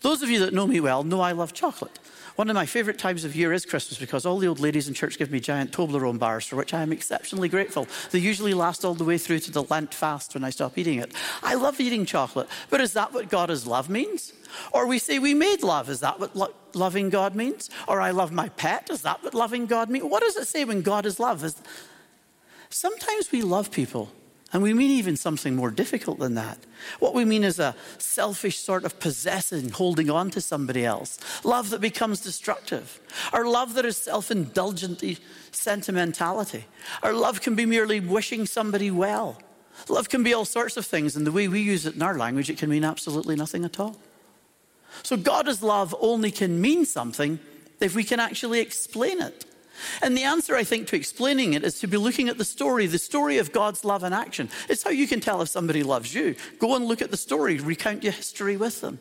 Those 0.01 0.21
of 0.21 0.29
you 0.29 0.37
that 0.39 0.53
know 0.53 0.67
me 0.67 0.79
well 0.79 1.03
know 1.03 1.21
I 1.21 1.31
love 1.31 1.51
chocolate. 1.53 1.97
One 2.35 2.49
of 2.49 2.55
my 2.55 2.65
favourite 2.65 2.99
times 2.99 3.23
of 3.23 3.33
year 3.33 3.53
is 3.53 3.65
Christmas 3.65 3.97
because 3.97 4.25
all 4.25 4.39
the 4.39 4.47
old 4.47 4.59
ladies 4.59 4.89
in 4.89 4.93
church 4.93 5.17
give 5.17 5.31
me 5.31 5.39
giant 5.39 5.71
Toblerone 5.71 6.19
bars, 6.19 6.45
for 6.45 6.57
which 6.57 6.73
I 6.73 6.81
am 6.81 6.91
exceptionally 6.91 7.47
grateful. 7.47 7.87
They 8.11 8.19
usually 8.19 8.53
last 8.53 8.83
all 8.83 8.93
the 8.93 9.05
way 9.05 9.17
through 9.17 9.39
to 9.39 9.51
the 9.51 9.63
Lent 9.63 9.93
fast 9.93 10.33
when 10.33 10.43
I 10.43 10.49
stop 10.49 10.77
eating 10.77 10.99
it. 10.99 11.13
I 11.41 11.55
love 11.55 11.79
eating 11.79 12.05
chocolate, 12.05 12.49
but 12.69 12.81
is 12.81 12.91
that 12.91 13.13
what 13.13 13.29
God 13.29 13.49
is 13.49 13.65
love 13.65 13.89
means? 13.89 14.33
Or 14.73 14.85
we 14.85 14.99
say 14.99 15.17
we 15.17 15.33
made 15.33 15.63
love, 15.63 15.89
is 15.89 16.01
that 16.01 16.19
what 16.19 16.35
lo- 16.35 16.53
loving 16.73 17.09
God 17.09 17.35
means? 17.35 17.69
Or 17.87 18.01
I 18.01 18.11
love 18.11 18.33
my 18.33 18.49
pet, 18.49 18.89
is 18.89 19.03
that 19.03 19.23
what 19.23 19.33
loving 19.33 19.65
God 19.65 19.89
means? 19.89 20.03
What 20.03 20.21
does 20.21 20.35
it 20.35 20.47
say 20.47 20.65
when 20.65 20.81
God 20.81 21.05
is 21.05 21.21
love? 21.21 21.41
Is... 21.41 21.55
Sometimes 22.69 23.31
we 23.31 23.43
love 23.43 23.71
people 23.71 24.11
and 24.55 24.63
we 24.63 24.74
mean 24.74 24.91
even 24.91 25.17
something 25.17 25.53
more 25.53 25.69
difficult 25.69 26.17
than 26.17 26.35
that. 26.35 26.57
What 27.00 27.13
we 27.13 27.25
mean 27.25 27.43
is 27.43 27.59
a 27.59 27.75
selfish 27.97 28.57
sort 28.57 28.85
of 28.85 29.01
possessing, 29.01 29.67
holding 29.67 30.09
on 30.09 30.29
to 30.29 30.39
somebody 30.39 30.85
else. 30.85 31.19
Love 31.43 31.71
that 31.71 31.81
becomes 31.81 32.21
destructive. 32.21 33.01
Or 33.33 33.45
love 33.45 33.74
that 33.74 33.83
is 33.83 33.97
self 33.97 34.31
indulgent 34.31 35.03
sentimentality. 35.51 36.67
Or 37.03 37.12
love 37.12 37.41
can 37.41 37.55
be 37.55 37.65
merely 37.65 38.00
wishing 38.00 38.45
somebody 38.45 38.89
well. 38.89 39.41
Love 39.89 40.07
can 40.07 40.24
be 40.24 40.33
all 40.33 40.45
sorts 40.45 40.77
of 40.77 40.85
things, 40.85 41.17
and 41.17 41.27
the 41.27 41.33
way 41.33 41.50
we 41.50 41.59
use 41.59 41.85
it 41.85 41.95
in 41.95 42.01
our 42.01 42.17
language, 42.17 42.50
it 42.50 42.57
can 42.57 42.69
mean 42.69 42.85
absolutely 42.85 43.35
nothing 43.35 43.65
at 43.65 43.77
all. 43.77 43.97
So, 45.03 45.17
God 45.17 45.50
as 45.50 45.62
love 45.62 45.93
only 46.00 46.31
can 46.31 46.62
mean 46.62 46.85
something 46.85 47.39
if 47.81 47.93
we 47.93 48.05
can 48.05 48.21
actually 48.21 48.62
explain 48.62 49.21
it. 49.21 49.43
And 50.01 50.15
the 50.15 50.24
answer, 50.24 50.55
I 50.55 50.63
think, 50.63 50.88
to 50.88 50.96
explaining 50.96 51.53
it 51.53 51.63
is 51.63 51.79
to 51.79 51.88
be 51.88 51.98
looking 51.98 52.29
at 52.29 52.38
the 52.38 52.46
story, 52.46 52.88
the 52.88 52.98
story 52.98 53.38
of 53.38 53.51
God's 53.51 53.84
love 53.84 54.03
in 54.03 54.13
action. 54.13 54.50
It's 54.70 54.84
how 54.84 54.91
you 54.91 55.08
can 55.08 55.20
tell 55.20 55.41
if 55.41 55.50
somebody 55.50 55.84
loves 55.84 56.13
you. 56.13 56.36
Go 56.60 56.75
and 56.75 56.86
look 56.86 57.01
at 57.01 57.12
the 57.12 57.17
story, 57.17 57.60
recount 57.60 58.03
your 58.03 58.13
history 58.13 58.58
with 58.58 58.82
them. 58.82 59.00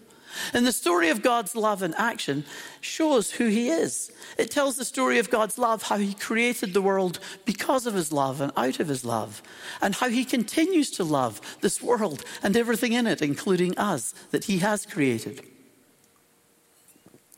And 0.52 0.66
the 0.66 0.73
story 0.73 1.11
of 1.11 1.23
God's 1.23 1.54
love 1.54 1.83
in 1.83 1.95
action 1.95 2.45
shows 2.81 3.31
who 3.31 3.47
He 3.47 3.69
is. 3.69 4.11
It 4.37 4.50
tells 4.50 4.76
the 4.76 4.85
story 4.85 5.19
of 5.19 5.31
God's 5.31 5.59
love, 5.59 5.85
how 5.85 5.97
He 5.97 6.14
created 6.14 6.73
the 6.73 6.83
world 6.83 7.21
because 7.45 7.87
of 7.87 7.95
His 7.95 8.12
love 8.12 8.40
and 8.40 8.52
out 8.57 8.81
of 8.81 8.88
His 8.88 9.04
love, 9.04 9.43
and 9.81 9.95
how 9.95 10.09
He 10.09 10.25
continues 10.25 10.90
to 10.93 11.04
love 11.04 11.40
this 11.61 11.81
world 11.83 12.25
and 12.43 12.57
everything 12.57 12.93
in 12.93 13.07
it, 13.07 13.23
including 13.23 13.78
us, 13.78 14.12
that 14.31 14.45
He 14.45 14.59
has 14.59 14.87
created. 14.87 15.40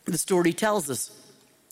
The 0.07 0.19
story 0.19 0.53
tells 0.53 0.89
us 0.89 1.11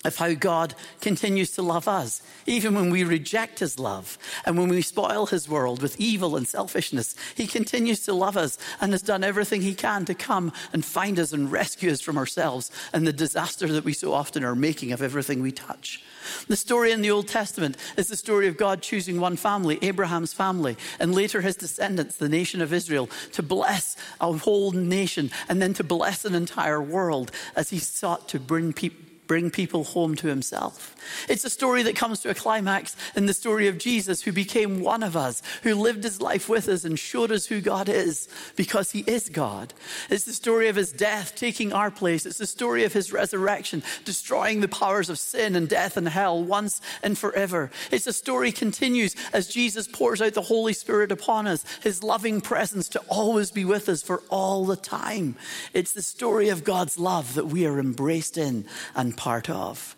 of 0.05 0.17
how 0.17 0.35
God 0.35 0.75
continues 1.01 1.51
to 1.53 1.63
love 1.63 1.89
us, 1.89 2.23
even 2.47 2.75
when 2.75 2.91
we 2.91 3.05
reject 3.05 3.59
his 3.59 3.79
love 3.79 4.19
and 4.45 4.59
when 4.59 4.69
we 4.69 4.83
spoil 4.83 5.27
his 5.27 5.49
world 5.49 5.83
with 5.83 5.99
evil 6.01 6.37
and 6.37 6.47
selfishness. 6.47 7.15
He 7.35 7.47
continues 7.47 8.01
to 8.05 8.13
love 8.13 8.37
us 8.37 8.59
and 8.81 8.93
has 8.93 9.03
done 9.03 9.25
everything 9.25 9.63
he 9.63 9.75
can 9.75 10.05
to 10.05 10.15
come 10.15 10.53
and 10.73 10.85
find 10.85 11.19
us 11.19 11.33
and 11.33 11.51
rescue 11.51 11.91
us 11.91 12.01
from 12.01 12.19
ourselves 12.19 12.71
and 12.93 13.07
the 13.07 13.13
disaster 13.13 13.67
that 13.69 13.85
we 13.85 13.93
so 13.93 14.13
often 14.13 14.45
are 14.45 14.55
making 14.55 14.93
of 14.93 15.03
everything 15.03 15.41
we 15.41 15.53
touch. 15.53 16.03
The 16.49 16.57
story 16.57 16.93
in 16.93 17.03
the 17.03 17.11
Old 17.11 17.29
Testament 17.29 17.77
is 17.97 18.09
the 18.09 18.17
story 18.17 18.49
of 18.49 18.57
God 18.57 18.83
choosing 18.83 19.21
one 19.21 19.37
family, 19.37 19.79
Abraham's 19.83 20.33
family, 20.33 20.77
and 20.99 21.15
later 21.15 21.41
his 21.41 21.57
descendants, 21.57 22.17
the 22.17 22.29
nation 22.29 22.61
of 22.61 22.73
Israel, 22.73 23.09
to 23.33 23.43
bless 23.43 23.97
a 24.21 24.33
whole 24.33 24.73
nation 24.73 25.31
and 25.49 25.61
then 25.61 25.75
to 25.75 25.85
bless 25.85 26.25
an 26.25 26.35
entire 26.35 26.83
world 26.83 27.31
as 27.57 27.71
he 27.71 27.79
sought 27.79 28.29
to 28.31 28.41
bring 28.41 28.73
people 28.73 29.14
bring 29.27 29.51
people 29.51 29.85
home 29.85 30.15
to 30.17 30.29
himself. 30.29 30.95
It's 31.29 31.45
a 31.45 31.51
story 31.51 31.83
that 31.83 31.97
comes 31.97 32.21
to 32.21 32.31
a 32.31 32.35
climax 32.35 32.97
in 33.15 33.27
the 33.27 33.35
story 33.35 33.69
of 33.69 33.79
Jesus, 33.79 34.23
who 34.23 34.33
became 34.33 34.81
one 34.81 35.03
of 35.03 35.17
us, 35.17 35.43
who 35.63 35.75
lived 35.75 36.05
his 36.05 36.21
life 36.21 36.49
with 36.49 36.69
us 36.69 36.85
and 36.85 36.99
showed 36.99 37.31
us 37.31 37.47
who 37.47 37.61
God 37.61 37.89
is 37.89 38.29
because 38.57 38.93
he 38.93 39.01
is 39.07 39.29
God. 39.29 39.75
It's 40.11 40.25
the 40.25 40.33
story 40.33 40.69
of 40.69 40.77
his 40.77 40.93
death 40.93 41.35
taking 41.37 41.73
our 41.73 41.91
place. 41.91 42.27
It's 42.27 42.39
the 42.39 42.47
story 42.47 42.85
of 42.85 42.93
his 42.93 43.13
resurrection, 43.13 43.83
destroying 44.05 44.61
the 44.61 44.69
powers 44.69 45.11
of 45.11 45.19
sin 45.19 45.57
and 45.57 45.69
death 45.69 45.97
and 45.97 46.09
hell 46.09 46.43
once 46.43 46.81
and 47.03 47.17
forever. 47.17 47.71
It's 47.91 48.07
a 48.07 48.13
story 48.13 48.53
continues 48.53 49.15
as 49.33 49.49
Jesus 49.49 49.89
pours 49.89 50.21
out 50.23 50.35
the 50.35 50.43
Holy 50.43 50.73
Spirit 50.73 51.13
upon 51.13 51.47
us, 51.47 51.65
his 51.83 52.03
loving 52.03 52.41
presence 52.41 52.89
to 52.91 53.01
always 53.09 53.51
be 53.51 53.65
with 53.65 53.89
us 53.89 54.03
for 54.03 54.23
all 54.29 54.65
the 54.65 54.77
time. 54.77 55.37
It's 55.73 55.93
the 55.93 56.03
story 56.03 56.49
of 56.49 56.65
God's 56.65 56.99
love 56.99 57.35
that 57.35 57.47
we 57.47 57.67
are 57.67 57.79
embraced 57.79 58.39
in 58.39 58.67
and 58.95 59.14
part 59.15 59.49
of. 59.49 59.97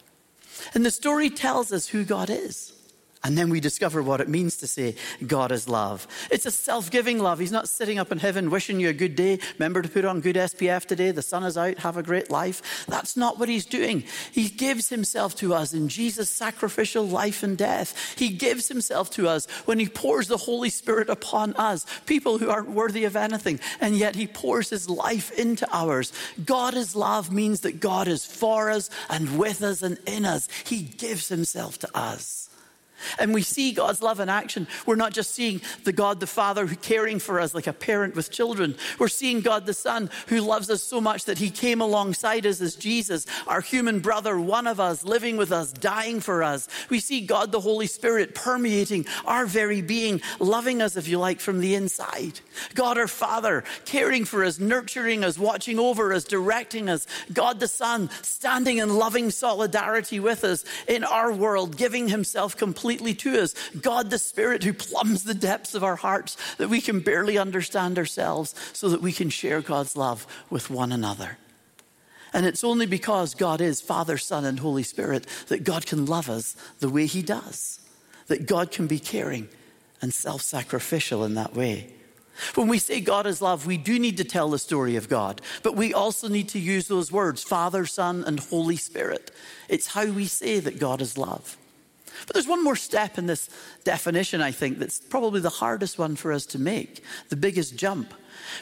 And 0.75 0.85
the 0.85 0.91
story 0.91 1.31
tells 1.31 1.73
us 1.73 1.89
who 1.89 2.05
God 2.05 2.31
is. 2.31 2.73
And 3.27 3.37
then 3.37 3.51
we 3.51 3.59
discover 3.59 4.05
what 4.05 4.21
it 4.21 4.29
means 4.29 4.57
to 4.59 4.69
say 4.69 4.95
God 5.27 5.51
is 5.51 5.69
love. 5.69 6.07
It's 6.31 6.47
a 6.47 6.51
self 6.53 6.93
giving 6.93 7.19
love. 7.19 7.41
He's 7.41 7.51
not 7.51 7.69
sitting 7.69 7.99
up 7.99 8.13
in 8.13 8.19
heaven 8.19 8.51
wishing 8.51 8.79
you 8.79 8.89
a 8.89 8.93
good 8.93 9.17
day. 9.17 9.41
Remember 9.59 9.83
to 9.83 9.89
put 9.89 10.05
on 10.05 10.21
good 10.21 10.37
SPF 10.37 10.87
today. 10.87 11.11
The 11.11 11.23
sun 11.23 11.43
is 11.43 11.59
out. 11.59 11.81
Have 11.81 11.97
a 11.97 12.05
great 12.05 12.31
life. 12.31 12.87
That's 12.87 13.17
not 13.17 13.37
what 13.37 13.49
he's 13.49 13.67
doing. 13.67 14.05
He 14.31 14.49
gives 14.49 14.91
himself 14.91 15.35
to 15.39 15.55
us 15.55 15.75
in 15.75 15.89
Jesus' 15.89 16.31
sacrificial 16.31 17.05
life 17.05 17.43
and 17.43 17.59
death. 17.59 18.15
He 18.17 18.29
gives 18.29 18.69
himself 18.69 19.11
to 19.15 19.27
us 19.27 19.47
when 19.65 19.81
he 19.81 19.89
pours 19.89 20.29
the 20.29 20.37
Holy 20.37 20.71
Spirit 20.71 21.11
upon 21.11 21.55
us, 21.55 21.85
people 22.07 22.39
who 22.39 22.49
aren't 22.49 22.71
worthy 22.71 23.03
of 23.07 23.17
anything. 23.17 23.59
And 23.81 23.97
yet 23.97 24.15
he 24.15 24.29
pours 24.29 24.71
his 24.71 24.89
life 24.89 25.37
into 25.37 25.67
ours. 25.73 26.13
God 26.45 26.75
is 26.75 26.95
love 26.95 27.33
means 27.33 27.63
that 27.63 27.81
God 27.81 28.07
is 28.07 28.25
for 28.25 28.71
us 28.71 28.89
and 29.11 29.37
with 29.37 29.65
us 29.65 29.83
and 29.83 29.99
in 30.07 30.25
us. 30.25 30.49
He 30.65 30.83
gives 30.83 31.27
himself 31.27 31.81
to 31.81 31.89
us. 31.93 32.46
And 33.19 33.35
we 33.35 33.43
see 33.43 33.73
God's 33.73 34.03
love 34.03 34.21
in 34.21 34.29
action. 34.29 34.67
We're 34.87 34.97
not 34.97 35.13
just 35.13 35.35
seeing 35.35 35.61
the 35.85 35.93
God 35.93 36.21
the 36.21 36.27
Father 36.27 36.67
who 36.67 36.77
caring 36.77 37.19
for 37.19 37.41
us 37.41 37.55
like 37.55 37.67
a 37.67 37.73
parent 37.73 38.15
with 38.15 38.31
children. 38.31 38.77
We're 38.99 39.09
seeing 39.09 39.41
God 39.41 39.67
the 39.67 39.75
Son 39.75 40.11
who 40.29 40.41
loves 40.41 40.71
us 40.71 40.83
so 40.83 41.01
much 41.01 41.25
that 41.27 41.39
he 41.39 41.51
came 41.51 41.81
alongside 41.81 42.47
us 42.47 42.61
as 42.61 42.75
Jesus, 42.75 43.27
our 43.47 43.61
human 43.61 44.01
brother, 44.01 44.39
one 44.39 44.67
of 44.67 44.81
us, 44.81 45.05
living 45.05 45.37
with 45.37 45.53
us, 45.53 45.73
dying 45.73 46.21
for 46.21 46.43
us. 46.43 46.69
We 46.89 47.01
see 47.01 47.21
God 47.21 47.53
the 47.53 47.61
Holy 47.61 47.87
Spirit 47.87 48.35
permeating 48.35 49.07
our 49.25 49.47
very 49.47 49.83
being, 49.83 50.21
loving 50.41 50.81
us, 50.81 50.97
if 50.97 51.09
you 51.09 51.19
like, 51.19 51.41
from 51.41 51.61
the 51.61 51.75
inside. 51.75 52.41
God 52.75 52.99
our 52.99 53.09
Father 53.09 53.65
caring 53.85 54.25
for 54.25 54.45
us, 54.45 54.59
nurturing 54.59 55.23
us, 55.23 55.39
watching 55.39 55.79
over 55.79 56.13
us, 56.13 56.25
directing 56.25 56.89
us. 56.89 57.07
God 57.33 57.61
the 57.61 57.69
Son 57.69 58.09
standing 58.23 58.79
in 58.79 58.97
loving 58.97 59.31
solidarity 59.31 60.19
with 60.21 60.45
us 60.45 60.65
in 60.89 61.05
our 61.05 61.33
world, 61.33 61.77
giving 61.77 62.09
himself 62.09 62.57
completely 62.57 62.86
completely 62.87 63.15
to 63.15 63.43
us. 63.43 63.53
God 63.81 64.11
the 64.11 64.19
Spirit 64.19 64.63
who 64.63 64.73
plumbs 64.73 65.25
the 65.25 65.35
depths 65.35 65.75
of 65.75 65.83
our 65.83 65.97
hearts 65.97 66.37
that 66.55 66.69
we 66.69 66.81
can 66.81 67.01
barely 67.01 67.37
understand 67.37 67.99
ourselves 67.99 68.55
so 68.73 68.89
that 68.91 69.03
we 69.03 69.13
can 69.13 69.29
share 69.29 69.61
God's 69.61 69.97
love 69.97 70.25
with 70.51 70.71
one 70.71 70.93
another. 70.93 71.37
And 72.33 72.47
it's 72.47 72.63
only 72.63 72.87
because 72.87 73.35
God 73.35 73.61
is 73.61 73.81
Father, 73.81 74.19
Son, 74.19 74.45
and 74.45 74.61
Holy 74.61 74.85
Spirit 74.85 75.27
that 75.49 75.65
God 75.65 75.85
can 75.85 76.07
love 76.07 76.31
us 76.31 76.55
the 76.79 76.89
way 76.89 77.07
He 77.07 77.23
does, 77.23 77.81
that 78.29 78.47
God 78.47 78.71
can 78.71 78.87
be 78.87 79.01
caring 79.01 79.49
and 80.01 80.15
self 80.15 80.43
sacrificial 80.43 81.25
in 81.25 81.35
that 81.35 81.57
way. 81.57 81.93
When 82.55 82.69
we 82.69 82.79
say 82.79 83.01
God 83.01 83.27
is 83.27 83.43
love, 83.43 83.67
we 83.67 83.79
do 83.79 83.99
need 83.99 84.19
to 84.19 84.25
tell 84.25 84.51
the 84.51 84.61
story 84.61 84.95
of 84.95 85.09
God, 85.09 85.41
but 85.65 85.75
we 85.75 85.93
also 85.93 86.29
need 86.29 86.51
to 86.51 86.61
use 86.61 86.87
those 86.87 87.11
words 87.11 87.43
Father, 87.43 87.85
Son, 87.85 88.23
and 88.25 88.39
Holy 88.39 88.77
Spirit. 88.77 89.33
It's 89.69 89.89
how 89.89 90.07
we 90.07 90.27
say 90.27 90.61
that 90.61 90.79
God 90.79 91.01
is 91.01 91.19
love. 91.19 91.57
But 92.27 92.35
there's 92.35 92.49
one 92.49 92.65
more 92.65 92.77
step 92.77 93.19
in 93.19 93.27
this 93.27 93.49
definition, 93.85 94.41
I 94.41 94.51
think, 94.51 94.79
that's 94.79 95.01
probably 95.01 95.41
the 95.41 95.51
hardest 95.51 95.99
one 95.99 96.17
for 96.17 96.33
us 96.33 96.47
to 96.47 96.59
make, 96.59 97.03
the 97.29 97.37
biggest 97.37 97.77
jump. 97.77 98.15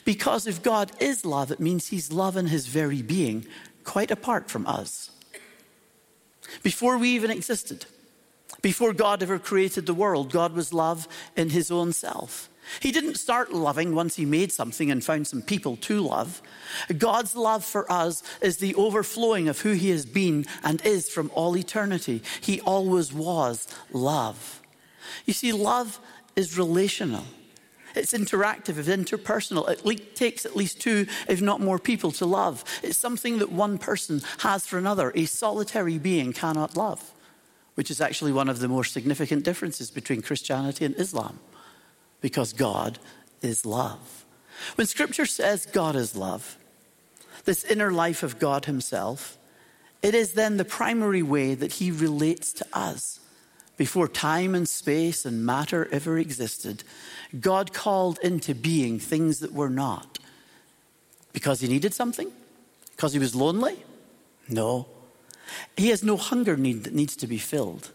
Because 0.05 0.47
if 0.47 0.63
God 0.63 0.93
is 1.01 1.25
love, 1.25 1.51
it 1.51 1.61
means 1.61 1.89
He's 1.89 2.13
love 2.13 2.37
in 2.37 2.47
His 2.47 2.67
very 2.67 3.03
being, 3.03 3.47
quite 3.85 4.11
apart 4.11 4.51
from 4.51 4.67
us. 4.67 5.11
Before 6.63 6.99
we 6.99 7.11
even 7.11 7.31
existed, 7.31 7.87
before 8.63 8.93
God 8.93 9.23
ever 9.23 9.39
created 9.39 9.87
the 9.87 9.95
world, 9.95 10.31
God 10.31 10.55
was 10.55 10.73
love 10.73 11.07
in 11.37 11.51
His 11.51 11.71
own 11.71 11.93
self. 11.93 12.49
He 12.80 12.92
didn't 12.92 13.16
start 13.16 13.52
loving 13.52 13.94
once 13.94 14.16
he 14.16 14.25
made 14.25 14.52
something 14.52 14.90
and 14.90 15.04
found 15.04 15.26
some 15.26 15.42
people 15.42 15.76
to 15.76 16.00
love. 16.00 16.42
God's 16.97 17.37
love 17.37 17.64
for 17.64 17.90
us 17.90 18.23
is 18.40 18.59
the 18.59 18.75
overflowing 18.75 19.49
of 19.49 19.61
who 19.61 19.73
he 19.73 19.90
has 19.90 20.06
been 20.06 20.47
and 20.62 20.85
is 20.85 21.09
from 21.09 21.30
all 21.35 21.56
eternity. 21.56 22.23
He 22.40 22.61
always 22.62 23.12
was 23.12 23.68
love. 23.92 24.62
You 25.26 25.33
see, 25.33 25.52
love 25.52 26.00
is 26.37 26.59
relational. 26.59 27.25
It's 27.94 28.12
interactive, 28.12 28.76
it's 28.76 28.88
interpersonal. 28.88 29.68
It 29.68 30.16
takes 30.16 30.44
at 30.44 30.56
least 30.56 30.80
two, 30.80 31.06
if 31.28 31.40
not 31.40 31.61
more, 31.61 31.78
people 31.78 32.11
to 32.12 32.26
love. 32.26 32.64
It's 32.83 32.99
something 32.99 33.38
that 33.38 33.52
one 33.52 33.78
person 33.78 34.23
has 34.38 34.66
for 34.66 34.78
another. 34.78 35.12
A 35.14 35.26
solitary 35.26 35.99
being 35.99 36.33
cannot 36.33 36.76
love, 36.76 37.12
which 37.76 37.92
is 37.92 38.00
actually 38.00 38.33
one 38.33 38.49
of 38.49 38.59
the 38.59 38.66
more 38.66 38.83
significant 38.83 39.44
differences 39.44 39.92
between 39.92 40.23
Christianity 40.23 40.85
and 40.85 40.99
Islam 40.99 41.38
because 42.25 42.54
God 42.54 42.99
is 43.43 43.66
love. 43.66 44.25
When 44.76 44.87
scripture 44.87 45.26
says 45.26 45.66
God 45.66 45.95
is 45.95 46.16
love, 46.16 46.57
this 47.45 47.64
inner 47.64 47.93
life 47.93 48.23
of 48.23 48.38
God 48.38 48.64
Himself, 48.64 49.37
it 50.00 50.14
is 50.14 50.33
then 50.33 50.57
the 50.57 50.64
primary 50.64 51.23
way 51.23 51.54
that 51.54 51.75
He 51.75 51.90
relates 51.90 52.54
to 52.54 52.66
us. 52.73 53.21
Before 53.76 54.09
time 54.09 54.54
and 54.54 54.66
space 54.66 55.26
and 55.26 55.45
matter 55.45 55.87
ever 55.93 56.16
existed, 56.16 56.83
God 57.38 57.75
called 57.75 58.19
into 58.23 58.54
being 58.54 58.99
things 58.99 59.40
that 59.40 59.52
were 59.52 59.69
not. 59.69 60.19
Because 61.35 61.61
He 61.61 61.69
needed 61.69 61.93
something? 61.93 62.33
Because 62.97 63.12
He 63.12 63.19
was 63.19 63.35
lonely? 63.35 63.85
No. 64.49 64.88
He 65.76 65.90
has 65.90 66.02
no 66.02 66.16
hunger 66.16 66.57
need 66.57 66.85
that 66.85 66.95
needs 66.95 67.16
to 67.16 67.26
be 67.26 67.37
filled. 67.37 67.90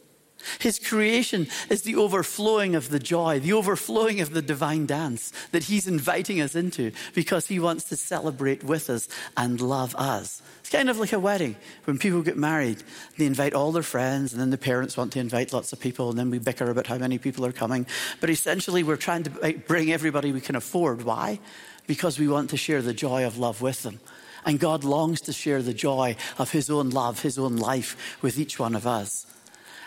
His 0.60 0.80
creation 0.80 1.48
is 1.70 1.82
the 1.82 1.96
overflowing 1.96 2.76
of 2.76 2.90
the 2.90 3.00
joy, 3.00 3.40
the 3.40 3.54
overflowing 3.54 4.22
of 4.22 4.34
the 4.34 4.42
divine 4.42 4.86
dance 4.86 5.32
that 5.52 5.64
He's 5.64 5.88
inviting 5.88 6.42
us 6.42 6.56
into 6.56 6.92
because 7.14 7.48
He 7.48 7.60
wants 7.60 7.84
to 7.86 7.96
celebrate 7.96 8.64
with 8.64 8.90
us 8.90 9.08
and 9.36 9.60
love 9.60 9.96
us. 9.96 10.42
It's 10.60 10.70
kind 10.70 10.90
of 10.90 11.00
like 11.00 11.14
a 11.14 11.20
wedding. 11.20 11.56
When 11.86 11.98
people 11.98 12.22
get 12.22 12.38
married, 12.38 12.84
they 13.18 13.26
invite 13.26 13.54
all 13.54 13.72
their 13.72 13.84
friends, 13.84 14.34
and 14.34 14.42
then 14.42 14.52
the 14.52 14.58
parents 14.58 14.96
want 14.96 15.12
to 15.14 15.20
invite 15.20 15.52
lots 15.52 15.74
of 15.74 15.80
people, 15.80 16.10
and 16.10 16.20
then 16.20 16.30
we 16.30 16.40
bicker 16.40 16.70
about 16.70 16.88
how 16.88 16.98
many 16.98 17.18
people 17.18 17.46
are 17.46 17.52
coming. 17.52 17.86
But 18.22 18.30
essentially, 18.30 18.84
we're 18.84 18.96
trying 18.96 19.24
to 19.24 19.54
bring 19.68 19.92
everybody 19.92 20.32
we 20.32 20.42
can 20.42 20.56
afford. 20.56 21.04
Why? 21.04 21.40
Because 21.88 22.20
we 22.20 22.28
want 22.28 22.52
to 22.52 22.58
share 22.58 22.82
the 22.82 22.94
joy 22.94 23.26
of 23.26 23.38
love 23.38 23.62
with 23.62 23.84
them. 23.84 24.00
And 24.46 24.60
God 24.60 24.84
longs 24.84 25.22
to 25.22 25.34
share 25.34 25.62
the 25.62 25.74
joy 25.74 26.16
of 26.38 26.52
His 26.52 26.70
own 26.70 26.92
love, 26.92 27.24
His 27.24 27.40
own 27.40 27.58
life 27.58 28.20
with 28.22 28.38
each 28.38 28.60
one 28.60 28.76
of 28.76 28.86
us. 28.86 29.26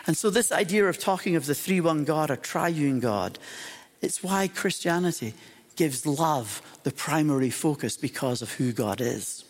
And 0.05 0.17
so, 0.17 0.29
this 0.29 0.51
idea 0.51 0.85
of 0.85 0.99
talking 0.99 1.35
of 1.35 1.45
the 1.45 1.55
three 1.55 1.79
one 1.79 2.03
God, 2.03 2.29
a 2.29 2.37
triune 2.37 2.99
God, 2.99 3.39
it's 4.01 4.21
why 4.21 4.47
Christianity 4.47 5.33
gives 5.75 6.05
love 6.05 6.61
the 6.83 6.91
primary 6.91 7.49
focus 7.49 7.97
because 7.97 8.41
of 8.41 8.53
who 8.53 8.73
God 8.73 8.99
is. 8.99 9.45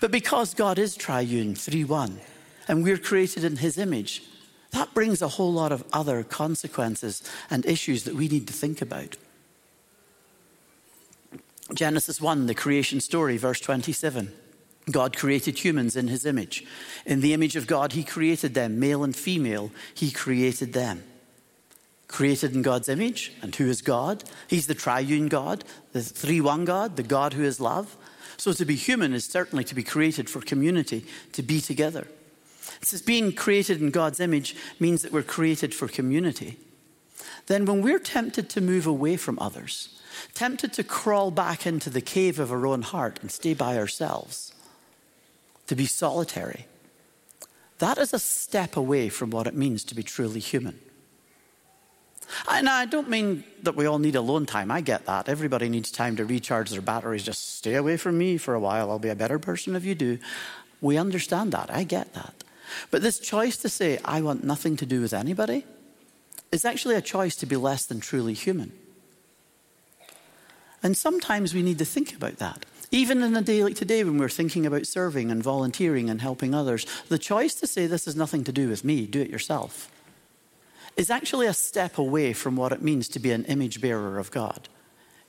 But 0.00 0.12
because 0.12 0.54
God 0.54 0.78
is 0.78 0.94
triune, 0.94 1.54
three 1.54 1.84
one, 1.84 2.20
and 2.68 2.84
we're 2.84 2.98
created 2.98 3.44
in 3.44 3.56
his 3.56 3.76
image, 3.76 4.22
that 4.70 4.94
brings 4.94 5.20
a 5.20 5.28
whole 5.28 5.52
lot 5.52 5.72
of 5.72 5.84
other 5.92 6.22
consequences 6.22 7.22
and 7.50 7.66
issues 7.66 8.04
that 8.04 8.14
we 8.14 8.28
need 8.28 8.46
to 8.46 8.52
think 8.52 8.80
about. 8.80 9.16
Genesis 11.74 12.20
1, 12.20 12.46
the 12.46 12.54
creation 12.54 13.00
story, 13.00 13.36
verse 13.36 13.60
27. 13.60 14.32
God 14.90 15.16
created 15.16 15.58
humans 15.58 15.94
in 15.96 16.08
his 16.08 16.26
image. 16.26 16.64
In 17.06 17.20
the 17.20 17.32
image 17.32 17.54
of 17.54 17.66
God, 17.66 17.92
he 17.92 18.02
created 18.02 18.54
them, 18.54 18.80
male 18.80 19.04
and 19.04 19.14
female, 19.14 19.70
he 19.94 20.10
created 20.10 20.72
them. 20.72 21.04
Created 22.08 22.54
in 22.54 22.62
God's 22.62 22.88
image, 22.88 23.32
and 23.40 23.54
who 23.54 23.68
is 23.68 23.80
God? 23.80 24.24
He's 24.48 24.66
the 24.66 24.74
triune 24.74 25.28
God, 25.28 25.64
the 25.92 26.02
three 26.02 26.40
one 26.40 26.64
God, 26.64 26.96
the 26.96 27.02
God 27.02 27.32
who 27.32 27.44
is 27.44 27.60
love. 27.60 27.96
So 28.36 28.52
to 28.52 28.64
be 28.64 28.74
human 28.74 29.14
is 29.14 29.24
certainly 29.24 29.64
to 29.64 29.74
be 29.74 29.84
created 29.84 30.28
for 30.28 30.40
community, 30.40 31.04
to 31.32 31.42
be 31.42 31.60
together. 31.60 32.08
It 32.80 32.88
says 32.88 33.02
being 33.02 33.32
created 33.32 33.80
in 33.80 33.90
God's 33.90 34.20
image 34.20 34.56
means 34.80 35.02
that 35.02 35.12
we're 35.12 35.22
created 35.22 35.74
for 35.74 35.86
community. 35.86 36.58
Then, 37.46 37.64
when 37.64 37.82
we're 37.82 37.98
tempted 37.98 38.48
to 38.50 38.60
move 38.60 38.86
away 38.86 39.16
from 39.16 39.38
others, 39.38 40.00
tempted 40.34 40.72
to 40.74 40.84
crawl 40.84 41.30
back 41.30 41.66
into 41.66 41.90
the 41.90 42.00
cave 42.00 42.38
of 42.38 42.52
our 42.52 42.66
own 42.66 42.82
heart 42.82 43.18
and 43.20 43.30
stay 43.30 43.54
by 43.54 43.78
ourselves, 43.78 44.52
to 45.72 45.76
be 45.76 45.86
solitary, 45.86 46.66
that 47.78 47.96
is 47.96 48.12
a 48.12 48.18
step 48.18 48.76
away 48.76 49.08
from 49.08 49.30
what 49.30 49.46
it 49.46 49.54
means 49.54 49.84
to 49.84 49.94
be 49.94 50.02
truly 50.02 50.38
human. 50.38 50.78
And 52.46 52.68
I 52.68 52.84
don't 52.84 53.08
mean 53.08 53.44
that 53.62 53.74
we 53.74 53.86
all 53.86 53.98
need 53.98 54.14
alone 54.14 54.44
time. 54.44 54.70
I 54.70 54.82
get 54.82 55.06
that. 55.06 55.30
Everybody 55.30 55.70
needs 55.70 55.90
time 55.90 56.14
to 56.16 56.26
recharge 56.26 56.68
their 56.68 56.82
batteries. 56.82 57.22
Just 57.24 57.56
stay 57.56 57.74
away 57.76 57.96
from 57.96 58.18
me 58.18 58.36
for 58.36 58.52
a 58.52 58.60
while. 58.60 58.90
I'll 58.90 58.98
be 58.98 59.08
a 59.08 59.14
better 59.14 59.38
person 59.38 59.74
if 59.74 59.82
you 59.82 59.94
do. 59.94 60.18
We 60.82 60.98
understand 60.98 61.52
that. 61.52 61.70
I 61.70 61.84
get 61.84 62.12
that. 62.12 62.44
But 62.90 63.00
this 63.00 63.18
choice 63.18 63.56
to 63.56 63.70
say, 63.70 63.98
I 64.04 64.20
want 64.20 64.44
nothing 64.44 64.76
to 64.76 64.84
do 64.84 65.00
with 65.00 65.14
anybody, 65.14 65.64
is 66.50 66.66
actually 66.66 66.96
a 66.96 67.00
choice 67.00 67.34
to 67.36 67.46
be 67.46 67.56
less 67.56 67.86
than 67.86 68.00
truly 68.00 68.34
human. 68.34 68.72
And 70.82 70.98
sometimes 70.98 71.54
we 71.54 71.62
need 71.62 71.78
to 71.78 71.86
think 71.86 72.14
about 72.14 72.36
that. 72.36 72.66
Even 72.94 73.22
in 73.22 73.34
a 73.34 73.40
day 73.40 73.64
like 73.64 73.74
today, 73.74 74.04
when 74.04 74.18
we're 74.18 74.28
thinking 74.28 74.66
about 74.66 74.86
serving 74.86 75.30
and 75.30 75.42
volunteering 75.42 76.10
and 76.10 76.20
helping 76.20 76.54
others, 76.54 76.86
the 77.08 77.18
choice 77.18 77.54
to 77.54 77.66
say, 77.66 77.86
This 77.86 78.04
has 78.04 78.14
nothing 78.14 78.44
to 78.44 78.52
do 78.52 78.68
with 78.68 78.84
me, 78.84 79.06
do 79.06 79.22
it 79.22 79.30
yourself, 79.30 79.90
is 80.94 81.08
actually 81.08 81.46
a 81.46 81.54
step 81.54 81.96
away 81.96 82.34
from 82.34 82.54
what 82.54 82.70
it 82.70 82.82
means 82.82 83.08
to 83.08 83.18
be 83.18 83.32
an 83.32 83.46
image 83.46 83.80
bearer 83.80 84.18
of 84.18 84.30
God. 84.30 84.68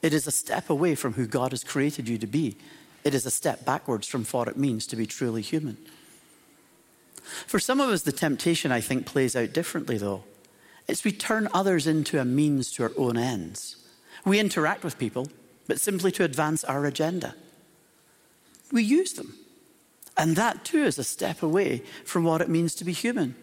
It 0.02 0.14
is 0.14 0.28
a 0.28 0.32
step 0.32 0.70
away 0.70 0.94
from 0.94 1.14
who 1.14 1.26
God 1.26 1.54
has 1.54 1.64
created 1.64 2.10
you 2.10 2.18
to 2.18 2.28
be. 2.28 2.58
It 3.06 3.14
is 3.14 3.26
a 3.26 3.32
step 3.32 3.64
backwards 3.64 4.10
from 4.10 4.26
what 4.26 4.50
it 4.50 4.58
means 4.58 4.86
to 4.88 4.98
be 4.98 5.06
truly 5.06 5.42
human. 5.42 5.78
For 7.48 7.60
some 7.60 7.80
of 7.80 7.90
us, 7.90 8.02
the 8.02 8.12
temptation, 8.12 8.74
I 8.74 8.82
think, 8.82 9.06
plays 9.06 9.38
out 9.38 9.54
differently, 9.54 9.98
though. 9.98 10.26
It's 10.90 11.06
we 11.06 11.14
turn 11.14 11.48
others 11.54 11.88
into 11.88 12.20
a 12.20 12.26
means 12.26 12.74
to 12.74 12.84
our 12.84 12.92
own 12.98 13.18
ends. 13.18 13.78
We 14.26 14.42
interact 14.42 14.84
with 14.84 15.00
people, 15.00 15.30
but 15.66 15.80
simply 15.80 16.12
to 16.12 16.26
advance 16.26 16.66
our 16.66 16.86
agenda. 16.86 17.36
We 18.74 18.84
use 18.84 19.14
them. 19.14 19.36
And 20.18 20.36
that, 20.36 20.66
too, 20.66 20.84
is 20.84 21.00
a 21.00 21.04
step 21.04 21.42
away 21.42 21.84
from 22.04 22.24
what 22.24 22.42
it 22.42 22.50
means 22.50 22.76
to 22.76 22.84
be 22.84 22.92
human. 22.92 23.36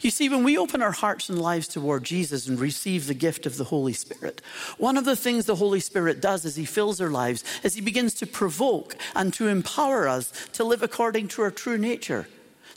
You 0.00 0.10
see, 0.10 0.28
when 0.28 0.44
we 0.44 0.56
open 0.56 0.82
our 0.82 0.92
hearts 0.92 1.28
and 1.28 1.40
lives 1.40 1.68
toward 1.68 2.04
Jesus 2.04 2.46
and 2.46 2.58
receive 2.58 3.06
the 3.06 3.14
gift 3.14 3.44
of 3.44 3.56
the 3.56 3.64
Holy 3.64 3.92
Spirit, 3.92 4.40
one 4.78 4.96
of 4.96 5.04
the 5.04 5.16
things 5.16 5.44
the 5.44 5.56
Holy 5.56 5.80
Spirit 5.80 6.20
does 6.20 6.46
as 6.46 6.56
He 6.56 6.64
fills 6.64 7.00
our 7.00 7.10
lives 7.10 7.44
is 7.62 7.74
He 7.74 7.80
begins 7.80 8.14
to 8.14 8.26
provoke 8.26 8.96
and 9.14 9.34
to 9.34 9.48
empower 9.48 10.08
us 10.08 10.32
to 10.54 10.64
live 10.64 10.82
according 10.82 11.28
to 11.28 11.42
our 11.42 11.50
true 11.50 11.78
nature 11.78 12.26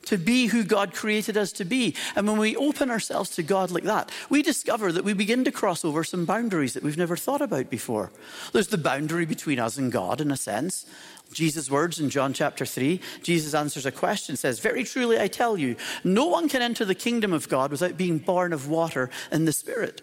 to 0.08 0.18
be 0.18 0.48
who 0.48 0.64
God 0.64 0.94
created 0.94 1.36
us 1.36 1.52
to 1.54 1.66
be. 1.66 1.94
And 2.16 2.26
when 2.28 2.38
we 2.38 2.56
open 2.56 2.90
ourselves 2.90 3.30
to 3.32 3.44
God 3.44 3.72
like 3.72 3.84
that, 3.84 4.10
we 4.30 4.42
discover 4.42 4.92
that 4.92 5.04
we 5.04 5.14
begin 5.14 5.44
to 5.44 5.52
cross 5.52 5.84
over 5.84 6.04
some 6.04 6.26
boundaries 6.26 6.74
that 6.74 6.84
we've 6.84 6.98
never 6.98 7.18
thought 7.18 7.42
about 7.42 7.70
before. 7.70 8.12
There's 8.54 8.70
the 8.70 8.78
boundary 8.78 9.26
between 9.26 9.60
us 9.60 9.78
and 9.78 9.92
God, 9.92 10.22
in 10.22 10.32
a 10.32 10.38
sense. 10.38 10.86
Jesus' 11.34 11.70
words 11.70 12.00
in 12.00 12.10
John 12.10 12.34
chapter 12.34 12.66
3, 12.66 13.00
Jesus 13.22 13.54
answers 13.54 13.86
a 13.86 13.92
question, 13.92 14.36
says, 14.36 14.60
Very 14.60 14.84
truly 14.84 15.20
I 15.20 15.28
tell 15.28 15.58
you, 15.58 15.76
no 16.04 16.26
one 16.28 16.50
can 16.50 16.62
enter 16.62 16.86
the 16.86 16.96
kingdom 16.96 17.34
of 17.34 17.50
God 17.50 17.72
without 17.72 17.98
being 17.98 18.18
born 18.18 18.54
of 18.54 18.68
water 18.68 19.10
and 19.32 19.48
the 19.48 19.54
Spirit. 19.54 20.02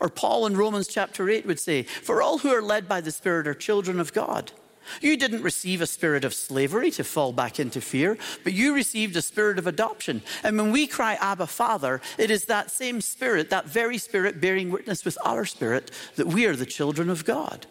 Or 0.00 0.08
Paul 0.08 0.46
in 0.46 0.56
Romans 0.56 0.88
chapter 0.88 1.28
8 1.28 1.46
would 1.46 1.60
say, 1.60 1.82
For 1.82 2.22
all 2.22 2.38
who 2.38 2.50
are 2.50 2.62
led 2.62 2.88
by 2.88 3.00
the 3.00 3.10
Spirit 3.10 3.46
are 3.46 3.54
children 3.54 3.98
of 3.98 4.12
God. 4.12 4.52
You 5.00 5.16
didn't 5.16 5.42
receive 5.42 5.80
a 5.80 5.86
spirit 5.86 6.24
of 6.24 6.34
slavery 6.34 6.90
to 6.92 7.04
fall 7.04 7.32
back 7.32 7.58
into 7.58 7.80
fear, 7.80 8.16
but 8.44 8.52
you 8.52 8.74
received 8.74 9.16
a 9.16 9.22
spirit 9.22 9.58
of 9.58 9.66
adoption. 9.66 10.22
And 10.42 10.56
when 10.56 10.70
we 10.70 10.86
cry, 10.86 11.14
Abba, 11.14 11.48
Father, 11.48 12.00
it 12.18 12.30
is 12.30 12.44
that 12.44 12.70
same 12.70 13.00
spirit, 13.00 13.50
that 13.50 13.66
very 13.66 13.98
spirit 13.98 14.40
bearing 14.40 14.70
witness 14.70 15.04
with 15.04 15.18
our 15.24 15.44
spirit, 15.44 15.90
that 16.16 16.28
we 16.28 16.46
are 16.46 16.56
the 16.56 16.66
children 16.66 17.10
of 17.10 17.24
God. 17.24 17.66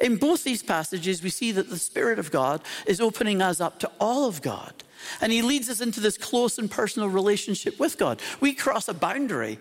In 0.00 0.16
both 0.16 0.44
these 0.44 0.62
passages, 0.62 1.22
we 1.22 1.30
see 1.30 1.52
that 1.52 1.70
the 1.70 1.78
Spirit 1.78 2.18
of 2.18 2.30
God 2.30 2.62
is 2.86 3.00
opening 3.00 3.42
us 3.42 3.60
up 3.60 3.78
to 3.80 3.90
all 4.00 4.26
of 4.26 4.42
God. 4.42 4.72
And 5.20 5.32
He 5.32 5.42
leads 5.42 5.68
us 5.68 5.80
into 5.80 6.00
this 6.00 6.18
close 6.18 6.58
and 6.58 6.70
personal 6.70 7.08
relationship 7.08 7.78
with 7.78 7.98
God. 7.98 8.20
We 8.40 8.52
cross 8.52 8.88
a 8.88 8.94
boundary 8.94 9.58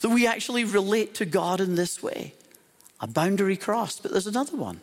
that 0.00 0.08
we 0.08 0.26
actually 0.26 0.64
relate 0.64 1.14
to 1.14 1.24
God 1.24 1.60
in 1.60 1.74
this 1.74 2.02
way. 2.02 2.34
A 3.00 3.06
boundary 3.06 3.56
crossed, 3.56 4.02
but 4.02 4.12
there's 4.12 4.26
another 4.26 4.56
one 4.56 4.80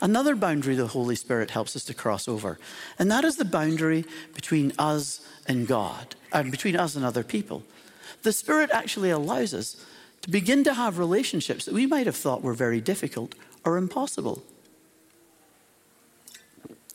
another 0.00 0.34
boundary 0.34 0.74
the 0.74 0.88
Holy 0.88 1.16
Spirit 1.16 1.50
helps 1.50 1.74
us 1.76 1.84
to 1.84 1.94
cross 1.94 2.28
over, 2.28 2.58
and 2.98 3.10
that 3.10 3.24
is 3.24 3.36
the 3.36 3.44
boundary 3.44 4.04
between 4.34 4.72
us 4.78 5.26
and 5.46 5.66
God, 5.66 6.14
and 6.32 6.50
between 6.50 6.76
us 6.76 6.94
and 6.94 7.04
other 7.04 7.24
people. 7.24 7.62
The 8.22 8.32
Spirit 8.32 8.70
actually 8.72 9.10
allows 9.10 9.54
us 9.54 9.82
to 10.22 10.30
begin 10.30 10.64
to 10.64 10.74
have 10.74 10.98
relationships 10.98 11.64
that 11.64 11.74
we 11.74 11.86
might 11.86 12.06
have 12.06 12.16
thought 12.16 12.42
were 12.42 12.54
very 12.54 12.80
difficult 12.80 13.34
or 13.64 13.76
impossible. 13.76 14.42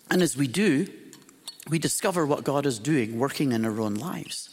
And 0.10 0.22
as 0.22 0.36
we 0.36 0.48
do, 0.48 0.88
we 1.70 1.80
discover 1.80 2.26
what 2.26 2.44
God 2.44 2.66
is 2.66 2.80
doing, 2.80 3.20
working 3.20 3.52
in 3.52 3.66
our 3.66 3.80
own 3.80 3.96
lives. 3.96 4.50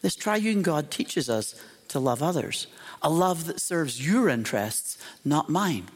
This 0.00 0.14
triune 0.14 0.62
God 0.62 0.90
teaches 0.90 1.28
us 1.28 1.54
to 1.88 2.00
love 2.00 2.22
others, 2.22 2.66
a 3.02 3.10
love 3.10 3.46
that 3.46 3.60
serves 3.60 4.06
your 4.06 4.28
interests, 4.28 4.98
not 5.24 5.48
mine. 5.48 5.88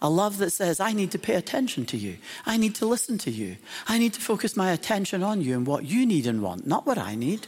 A 0.00 0.10
love 0.10 0.38
that 0.38 0.50
says, 0.50 0.80
I 0.80 0.92
need 0.92 1.12
to 1.12 1.18
pay 1.18 1.34
attention 1.34 1.86
to 1.86 1.96
you. 1.96 2.16
I 2.44 2.56
need 2.56 2.74
to 2.76 2.86
listen 2.86 3.18
to 3.18 3.30
you. 3.30 3.56
I 3.86 3.98
need 3.98 4.12
to 4.14 4.20
focus 4.20 4.56
my 4.56 4.72
attention 4.72 5.22
on 5.22 5.40
you 5.40 5.54
and 5.54 5.64
what 5.64 5.84
you 5.84 6.04
need 6.04 6.26
and 6.26 6.42
want, 6.42 6.66
not 6.66 6.86
what 6.86 6.98
I 6.98 7.14
need. 7.14 7.46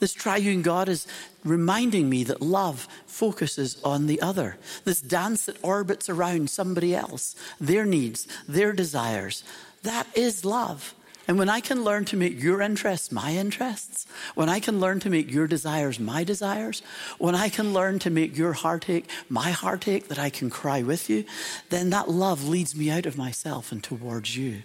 This 0.00 0.12
triune 0.12 0.62
God 0.62 0.88
is 0.88 1.06
reminding 1.44 2.08
me 2.08 2.24
that 2.24 2.40
love 2.40 2.86
focuses 3.06 3.82
on 3.82 4.06
the 4.06 4.20
other. 4.20 4.56
This 4.84 5.00
dance 5.00 5.46
that 5.46 5.62
orbits 5.62 6.08
around 6.08 6.50
somebody 6.50 6.94
else, 6.94 7.34
their 7.60 7.84
needs, 7.84 8.28
their 8.46 8.72
desires. 8.72 9.42
That 9.82 10.06
is 10.14 10.44
love. 10.44 10.94
And 11.28 11.38
when 11.38 11.50
I 11.50 11.60
can 11.60 11.84
learn 11.84 12.06
to 12.06 12.16
make 12.16 12.42
your 12.42 12.62
interests 12.62 13.12
my 13.12 13.32
interests, 13.32 14.06
when 14.34 14.48
I 14.48 14.60
can 14.60 14.80
learn 14.80 14.98
to 15.00 15.10
make 15.10 15.30
your 15.30 15.46
desires 15.46 16.00
my 16.00 16.24
desires, 16.24 16.80
when 17.18 17.34
I 17.34 17.50
can 17.50 17.74
learn 17.74 17.98
to 17.98 18.10
make 18.10 18.36
your 18.36 18.54
heartache 18.54 19.10
my 19.28 19.50
heartache, 19.50 20.08
that 20.08 20.18
I 20.18 20.30
can 20.30 20.48
cry 20.48 20.82
with 20.82 21.10
you, 21.10 21.26
then 21.68 21.90
that 21.90 22.08
love 22.08 22.48
leads 22.48 22.74
me 22.74 22.90
out 22.90 23.04
of 23.04 23.18
myself 23.18 23.70
and 23.70 23.84
towards 23.84 24.38
you. 24.38 24.62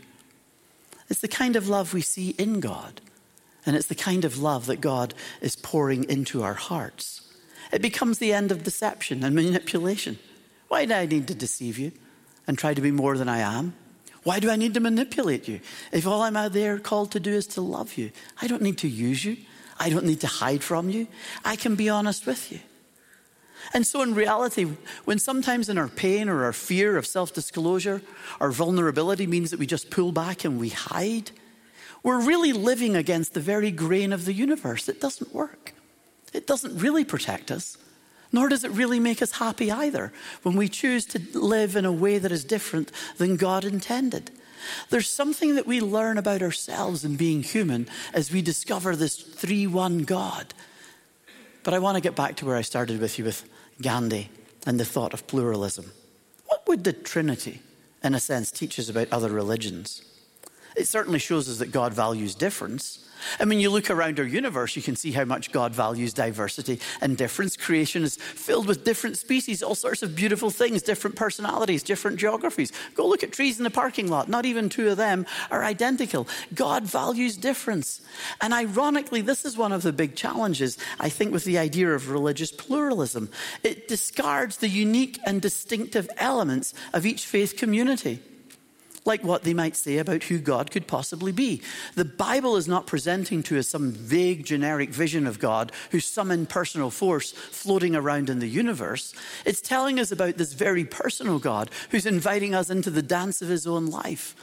It's 1.09 1.19
the 1.19 1.27
kind 1.27 1.57
of 1.57 1.67
love 1.67 1.93
we 1.93 2.01
see 2.01 2.29
in 2.29 2.61
God, 2.61 3.01
and 3.65 3.75
it's 3.75 3.87
the 3.87 3.95
kind 3.95 4.25
of 4.25 4.37
love 4.37 4.65
that 4.65 4.81
God 4.81 5.13
is 5.41 5.55
pouring 5.55 6.03
into 6.09 6.43
our 6.43 6.53
hearts. 6.53 7.21
It 7.71 7.81
becomes 7.81 8.19
the 8.19 8.33
end 8.33 8.51
of 8.51 8.63
deception 8.63 9.23
and 9.23 9.35
manipulation. 9.35 10.19
Why 10.67 10.85
do 10.85 10.93
I 10.93 11.05
need 11.05 11.27
to 11.27 11.35
deceive 11.35 11.77
you 11.77 11.91
and 12.47 12.57
try 12.57 12.73
to 12.73 12.81
be 12.81 12.91
more 12.91 13.17
than 13.17 13.29
I 13.29 13.39
am? 13.39 13.73
Why 14.23 14.39
do 14.39 14.49
I 14.49 14.55
need 14.55 14.73
to 14.75 14.79
manipulate 14.79 15.47
you? 15.47 15.59
If 15.91 16.07
all 16.07 16.21
I'm 16.21 16.37
out 16.37 16.53
there 16.53 16.79
called 16.79 17.11
to 17.11 17.19
do 17.19 17.31
is 17.31 17.47
to 17.47 17.61
love 17.61 17.97
you, 17.97 18.11
I 18.41 18.47
don't 18.47 18.61
need 18.61 18.77
to 18.79 18.87
use 18.87 19.25
you. 19.25 19.37
I 19.79 19.89
don't 19.89 20.05
need 20.05 20.21
to 20.21 20.27
hide 20.27 20.63
from 20.63 20.89
you. 20.89 21.07
I 21.43 21.55
can 21.55 21.75
be 21.75 21.89
honest 21.89 22.25
with 22.25 22.51
you. 22.51 22.59
And 23.73 23.87
so, 23.87 24.01
in 24.01 24.13
reality, 24.13 24.67
when 25.05 25.19
sometimes 25.19 25.69
in 25.69 25.77
our 25.77 25.87
pain 25.87 26.27
or 26.29 26.43
our 26.43 26.53
fear 26.53 26.97
of 26.97 27.07
self 27.07 27.33
disclosure, 27.33 28.01
our 28.39 28.51
vulnerability 28.51 29.25
means 29.25 29.51
that 29.51 29.59
we 29.59 29.65
just 29.65 29.89
pull 29.89 30.11
back 30.11 30.43
and 30.43 30.59
we 30.59 30.69
hide, 30.69 31.31
we're 32.03 32.21
really 32.21 32.53
living 32.53 32.95
against 32.95 33.33
the 33.33 33.39
very 33.39 33.71
grain 33.71 34.13
of 34.13 34.25
the 34.25 34.33
universe. 34.33 34.87
It 34.89 35.01
doesn't 35.01 35.33
work, 35.33 35.73
it 36.33 36.45
doesn't 36.45 36.77
really 36.77 37.05
protect 37.05 37.49
us. 37.49 37.77
Nor 38.31 38.49
does 38.49 38.63
it 38.63 38.71
really 38.71 38.99
make 38.99 39.21
us 39.21 39.33
happy 39.33 39.71
either 39.71 40.11
when 40.41 40.55
we 40.55 40.67
choose 40.67 41.05
to 41.05 41.21
live 41.37 41.75
in 41.75 41.85
a 41.85 41.91
way 41.91 42.17
that 42.17 42.31
is 42.31 42.43
different 42.43 42.91
than 43.19 43.35
God 43.35 43.63
intended. 43.63 44.31
There's 44.89 45.07
something 45.07 45.53
that 45.53 45.67
we 45.67 45.79
learn 45.79 46.17
about 46.17 46.41
ourselves 46.41 47.05
in 47.05 47.15
being 47.15 47.43
human 47.43 47.87
as 48.11 48.31
we 48.31 48.41
discover 48.41 48.95
this 48.95 49.17
3 49.17 49.67
1 49.67 49.99
God. 49.99 50.53
But 51.63 51.75
I 51.75 51.79
want 51.79 51.95
to 51.95 52.01
get 52.01 52.15
back 52.15 52.35
to 52.37 52.45
where 52.45 52.57
I 52.57 52.61
started 52.61 52.99
with 52.99 53.19
you 53.19 53.25
with 53.25 53.47
Gandhi 53.81 54.29
and 54.65 54.79
the 54.79 54.85
thought 54.85 55.13
of 55.13 55.27
pluralism. 55.27 55.91
What 56.47 56.67
would 56.67 56.83
the 56.83 56.93
Trinity, 56.93 57.61
in 58.03 58.15
a 58.15 58.19
sense, 58.19 58.51
teach 58.51 58.79
us 58.79 58.89
about 58.89 59.11
other 59.11 59.29
religions? 59.29 60.03
It 60.75 60.87
certainly 60.87 61.19
shows 61.19 61.49
us 61.49 61.57
that 61.59 61.71
God 61.71 61.93
values 61.93 62.35
difference. 62.35 62.99
And 63.39 63.49
when 63.49 63.59
you 63.59 63.69
look 63.69 63.89
around 63.89 64.19
our 64.19 64.25
universe, 64.25 64.75
you 64.75 64.81
can 64.81 64.95
see 64.95 65.11
how 65.11 65.25
much 65.25 65.51
God 65.51 65.73
values 65.73 66.13
diversity 66.13 66.79
and 67.01 67.17
difference. 67.17 67.57
Creation 67.57 68.03
is 68.03 68.17
filled 68.17 68.67
with 68.67 68.83
different 68.83 69.17
species, 69.17 69.63
all 69.63 69.75
sorts 69.75 70.03
of 70.03 70.15
beautiful 70.15 70.49
things, 70.49 70.81
different 70.81 71.15
personalities, 71.15 71.83
different 71.83 72.17
geographies. 72.17 72.71
Go 72.95 73.07
look 73.07 73.23
at 73.23 73.31
trees 73.31 73.57
in 73.57 73.63
the 73.63 73.69
parking 73.69 74.09
lot. 74.09 74.29
Not 74.29 74.45
even 74.45 74.69
two 74.69 74.89
of 74.89 74.97
them 74.97 75.25
are 75.51 75.63
identical. 75.63 76.27
God 76.53 76.83
values 76.83 77.37
difference. 77.37 78.01
And 78.41 78.53
ironically, 78.53 79.21
this 79.21 79.45
is 79.45 79.57
one 79.57 79.71
of 79.71 79.83
the 79.83 79.93
big 79.93 80.15
challenges, 80.15 80.77
I 80.99 81.09
think, 81.09 81.31
with 81.31 81.45
the 81.45 81.57
idea 81.57 81.91
of 81.93 82.09
religious 82.09 82.51
pluralism. 82.51 83.29
It 83.63 83.87
discards 83.87 84.57
the 84.57 84.69
unique 84.69 85.19
and 85.25 85.41
distinctive 85.41 86.09
elements 86.17 86.73
of 86.93 87.05
each 87.05 87.25
faith 87.25 87.57
community. 87.57 88.21
Like 89.05 89.23
what 89.23 89.43
they 89.43 89.53
might 89.53 89.75
say 89.75 89.97
about 89.97 90.23
who 90.23 90.39
God 90.39 90.71
could 90.71 90.87
possibly 90.87 91.31
be. 91.31 91.61
The 91.95 92.05
Bible 92.05 92.55
is 92.55 92.67
not 92.67 92.87
presenting 92.87 93.43
to 93.43 93.59
us 93.59 93.67
some 93.67 93.91
vague, 93.91 94.45
generic 94.45 94.89
vision 94.89 95.27
of 95.27 95.39
God 95.39 95.71
who's 95.91 96.05
some 96.05 96.31
impersonal 96.31 96.89
force 96.89 97.31
floating 97.31 97.95
around 97.95 98.29
in 98.29 98.39
the 98.39 98.47
universe. 98.47 99.13
It's 99.45 99.61
telling 99.61 99.99
us 99.99 100.11
about 100.11 100.37
this 100.37 100.53
very 100.53 100.85
personal 100.85 101.39
God 101.39 101.69
who's 101.89 102.05
inviting 102.05 102.55
us 102.55 102.69
into 102.69 102.89
the 102.89 103.01
dance 103.01 103.41
of 103.41 103.49
his 103.49 103.67
own 103.67 103.87
life. 103.87 104.35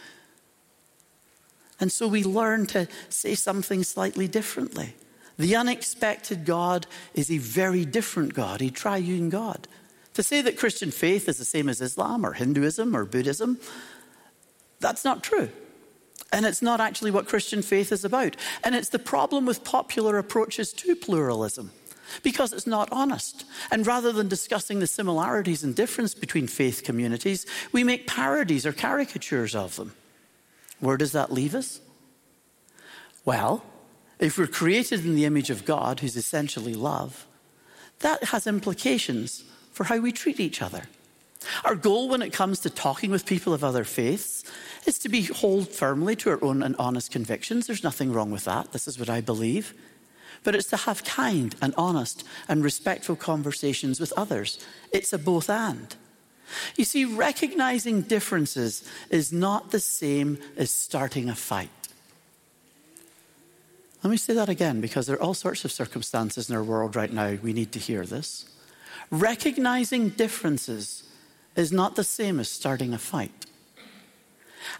And 1.80 1.90
so 1.90 2.06
we 2.06 2.22
learn 2.22 2.66
to 2.66 2.86
say 3.08 3.34
something 3.34 3.82
slightly 3.82 4.28
differently. 4.28 4.94
The 5.38 5.56
unexpected 5.56 6.44
God 6.44 6.86
is 7.14 7.30
a 7.30 7.38
very 7.38 7.86
different 7.86 8.34
God, 8.34 8.60
a 8.60 8.70
triune 8.70 9.30
God. 9.30 9.66
To 10.14 10.22
say 10.22 10.42
that 10.42 10.58
Christian 10.58 10.90
faith 10.90 11.28
is 11.30 11.38
the 11.38 11.46
same 11.46 11.70
as 11.70 11.80
Islam 11.80 12.26
or 12.26 12.34
Hinduism 12.34 12.94
or 12.94 13.06
Buddhism, 13.06 13.58
that's 14.80 15.04
not 15.04 15.22
true. 15.22 15.50
And 16.32 16.46
it's 16.46 16.62
not 16.62 16.80
actually 16.80 17.10
what 17.10 17.28
Christian 17.28 17.62
faith 17.62 17.92
is 17.92 18.04
about. 18.04 18.36
And 18.62 18.74
it's 18.74 18.88
the 18.88 18.98
problem 18.98 19.46
with 19.46 19.64
popular 19.64 20.18
approaches 20.18 20.72
to 20.74 20.94
pluralism 20.94 21.72
because 22.22 22.52
it's 22.52 22.66
not 22.66 22.88
honest. 22.92 23.44
And 23.70 23.86
rather 23.86 24.12
than 24.12 24.28
discussing 24.28 24.78
the 24.80 24.86
similarities 24.86 25.62
and 25.62 25.74
difference 25.74 26.14
between 26.14 26.46
faith 26.46 26.82
communities, 26.84 27.46
we 27.72 27.84
make 27.84 28.06
parodies 28.06 28.66
or 28.66 28.72
caricatures 28.72 29.54
of 29.54 29.76
them. 29.76 29.92
Where 30.78 30.96
does 30.96 31.12
that 31.12 31.32
leave 31.32 31.54
us? 31.54 31.80
Well, 33.24 33.64
if 34.18 34.38
we're 34.38 34.46
created 34.46 35.04
in 35.04 35.14
the 35.14 35.24
image 35.24 35.50
of 35.50 35.64
God, 35.64 36.00
who's 36.00 36.16
essentially 36.16 36.74
love, 36.74 37.26
that 38.00 38.24
has 38.24 38.46
implications 38.46 39.44
for 39.72 39.84
how 39.84 39.98
we 39.98 40.12
treat 40.12 40.40
each 40.40 40.62
other. 40.62 40.84
Our 41.64 41.74
goal 41.74 42.08
when 42.08 42.22
it 42.22 42.32
comes 42.32 42.60
to 42.60 42.70
talking 42.70 43.10
with 43.10 43.26
people 43.26 43.54
of 43.54 43.64
other 43.64 43.84
faiths 43.84 44.44
is 44.86 44.98
to 45.00 45.08
be 45.08 45.22
hold 45.22 45.68
firmly 45.68 46.16
to 46.16 46.30
our 46.30 46.42
own 46.42 46.62
and 46.62 46.76
honest 46.78 47.10
convictions. 47.10 47.66
There's 47.66 47.84
nothing 47.84 48.12
wrong 48.12 48.30
with 48.30 48.44
that. 48.44 48.72
This 48.72 48.88
is 48.88 48.98
what 48.98 49.10
I 49.10 49.20
believe. 49.20 49.74
But 50.42 50.54
it's 50.54 50.70
to 50.70 50.76
have 50.76 51.04
kind 51.04 51.54
and 51.60 51.74
honest 51.76 52.24
and 52.48 52.64
respectful 52.64 53.16
conversations 53.16 54.00
with 54.00 54.12
others. 54.16 54.64
It's 54.92 55.12
a 55.12 55.18
both 55.18 55.50
and. 55.50 55.94
You 56.76 56.84
see, 56.84 57.04
recognizing 57.04 58.02
differences 58.02 58.88
is 59.10 59.32
not 59.32 59.70
the 59.70 59.80
same 59.80 60.38
as 60.56 60.70
starting 60.70 61.28
a 61.28 61.34
fight. 61.34 61.68
Let 64.02 64.10
me 64.10 64.16
say 64.16 64.32
that 64.32 64.48
again 64.48 64.80
because 64.80 65.06
there 65.06 65.16
are 65.16 65.22
all 65.22 65.34
sorts 65.34 65.64
of 65.64 65.72
circumstances 65.72 66.48
in 66.48 66.56
our 66.56 66.64
world 66.64 66.96
right 66.96 67.12
now 67.12 67.36
we 67.42 67.52
need 67.52 67.72
to 67.72 67.78
hear 67.78 68.06
this. 68.06 68.46
Recognizing 69.10 70.10
differences 70.10 71.04
is 71.54 71.70
not 71.70 71.96
the 71.96 72.04
same 72.04 72.40
as 72.40 72.48
starting 72.48 72.94
a 72.94 72.98
fight. 72.98 73.46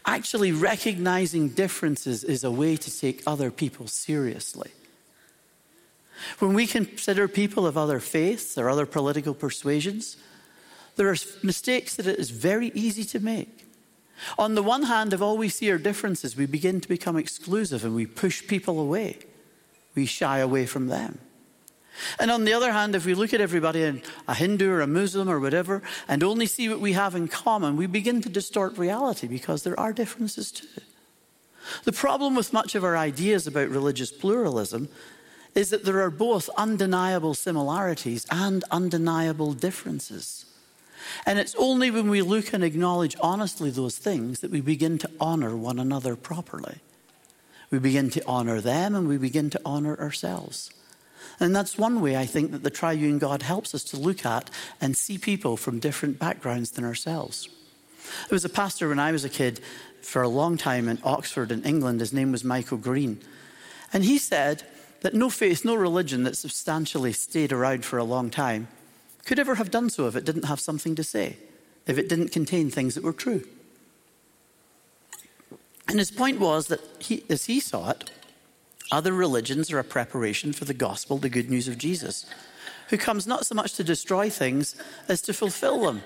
Actually, 0.04 0.52
recognizing 0.52 1.48
differences 1.48 2.24
is 2.24 2.44
a 2.44 2.50
way 2.50 2.76
to 2.76 2.98
take 3.00 3.22
other 3.26 3.50
people 3.50 3.86
seriously. 3.86 4.70
When 6.38 6.52
we 6.52 6.66
consider 6.66 7.28
people 7.28 7.66
of 7.66 7.78
other 7.78 8.00
faiths 8.00 8.58
or 8.58 8.68
other 8.68 8.86
political 8.86 9.34
persuasions, 9.34 10.16
there 10.96 11.08
are 11.08 11.16
mistakes 11.42 11.96
that 11.96 12.06
it 12.06 12.18
is 12.18 12.30
very 12.30 12.72
easy 12.74 13.04
to 13.04 13.20
make. 13.20 13.66
On 14.38 14.54
the 14.54 14.62
one 14.62 14.82
hand, 14.82 15.14
if 15.14 15.22
all 15.22 15.38
we 15.38 15.48
see 15.48 15.70
are 15.70 15.78
differences, 15.78 16.36
we 16.36 16.46
begin 16.46 16.80
to 16.80 16.88
become 16.88 17.16
exclusive 17.16 17.84
and 17.84 17.94
we 17.94 18.06
push 18.06 18.46
people 18.46 18.78
away. 18.78 19.18
We 19.94 20.04
shy 20.04 20.38
away 20.38 20.66
from 20.66 20.88
them. 20.88 21.18
And 22.18 22.30
on 22.30 22.44
the 22.44 22.52
other 22.52 22.72
hand, 22.72 22.94
if 22.94 23.04
we 23.04 23.14
look 23.14 23.34
at 23.34 23.40
everybody, 23.40 24.02
a 24.28 24.34
Hindu 24.34 24.70
or 24.70 24.80
a 24.80 24.86
Muslim 24.86 25.28
or 25.28 25.40
whatever, 25.40 25.82
and 26.08 26.22
only 26.22 26.46
see 26.46 26.68
what 26.68 26.80
we 26.80 26.92
have 26.92 27.14
in 27.14 27.28
common, 27.28 27.76
we 27.76 27.86
begin 27.86 28.22
to 28.22 28.28
distort 28.28 28.78
reality 28.78 29.26
because 29.26 29.62
there 29.62 29.78
are 29.78 29.92
differences 29.92 30.52
too. 30.52 30.66
The 31.84 31.92
problem 31.92 32.34
with 32.34 32.52
much 32.52 32.74
of 32.74 32.84
our 32.84 32.96
ideas 32.96 33.46
about 33.46 33.68
religious 33.68 34.12
pluralism 34.12 34.88
is 35.54 35.70
that 35.70 35.84
there 35.84 36.00
are 36.00 36.10
both 36.10 36.48
undeniable 36.56 37.34
similarities 37.34 38.26
and 38.30 38.64
undeniable 38.70 39.52
differences. 39.52 40.46
And 41.26 41.38
it's 41.38 41.54
only 41.56 41.90
when 41.90 42.08
we 42.08 42.22
look 42.22 42.52
and 42.52 42.62
acknowledge 42.62 43.16
honestly 43.20 43.70
those 43.70 43.98
things 43.98 44.40
that 44.40 44.50
we 44.50 44.60
begin 44.60 44.98
to 44.98 45.10
honor 45.20 45.56
one 45.56 45.78
another 45.78 46.14
properly. 46.14 46.78
We 47.70 47.78
begin 47.78 48.10
to 48.10 48.26
honor 48.26 48.60
them 48.60 48.94
and 48.94 49.08
we 49.08 49.16
begin 49.16 49.50
to 49.50 49.60
honor 49.64 49.98
ourselves. 49.98 50.70
And 51.40 51.56
that's 51.56 51.78
one 51.78 52.02
way 52.02 52.16
I 52.16 52.26
think 52.26 52.52
that 52.52 52.62
the 52.62 52.70
triune 52.70 53.18
God 53.18 53.42
helps 53.42 53.74
us 53.74 53.82
to 53.84 53.96
look 53.96 54.26
at 54.26 54.50
and 54.80 54.94
see 54.96 55.16
people 55.16 55.56
from 55.56 55.78
different 55.78 56.18
backgrounds 56.18 56.72
than 56.72 56.84
ourselves. 56.84 57.48
There 58.28 58.36
was 58.36 58.44
a 58.44 58.50
pastor 58.50 58.88
when 58.88 58.98
I 58.98 59.12
was 59.12 59.24
a 59.24 59.30
kid 59.30 59.60
for 60.02 60.22
a 60.22 60.28
long 60.28 60.58
time 60.58 60.88
in 60.88 60.98
Oxford 61.02 61.50
in 61.50 61.64
England. 61.64 62.00
His 62.00 62.12
name 62.12 62.30
was 62.30 62.44
Michael 62.44 62.76
Green. 62.76 63.20
And 63.92 64.04
he 64.04 64.18
said 64.18 64.64
that 65.00 65.14
no 65.14 65.30
faith, 65.30 65.64
no 65.64 65.74
religion 65.74 66.24
that 66.24 66.36
substantially 66.36 67.12
stayed 67.12 67.52
around 67.52 67.84
for 67.84 67.98
a 67.98 68.04
long 68.04 68.30
time 68.30 68.68
could 69.24 69.38
ever 69.38 69.54
have 69.54 69.70
done 69.70 69.90
so 69.90 70.06
if 70.06 70.16
it 70.16 70.24
didn't 70.24 70.44
have 70.44 70.60
something 70.60 70.94
to 70.94 71.04
say, 71.04 71.38
if 71.86 71.98
it 71.98 72.08
didn't 72.08 72.32
contain 72.32 72.70
things 72.70 72.94
that 72.94 73.04
were 73.04 73.12
true. 73.12 73.46
And 75.88 75.98
his 75.98 76.10
point 76.10 76.38
was 76.38 76.68
that, 76.68 76.80
he, 76.98 77.24
as 77.28 77.46
he 77.46 77.60
saw 77.60 77.90
it, 77.90 78.10
other 78.90 79.12
religions 79.12 79.72
are 79.72 79.78
a 79.78 79.84
preparation 79.84 80.52
for 80.52 80.64
the 80.64 80.74
gospel, 80.74 81.18
the 81.18 81.28
good 81.28 81.50
news 81.50 81.68
of 81.68 81.78
Jesus, 81.78 82.26
who 82.88 82.98
comes 82.98 83.26
not 83.26 83.46
so 83.46 83.54
much 83.54 83.74
to 83.74 83.84
destroy 83.84 84.28
things 84.30 84.74
as 85.08 85.22
to 85.22 85.32
fulfill 85.32 85.82
them. 85.82 86.02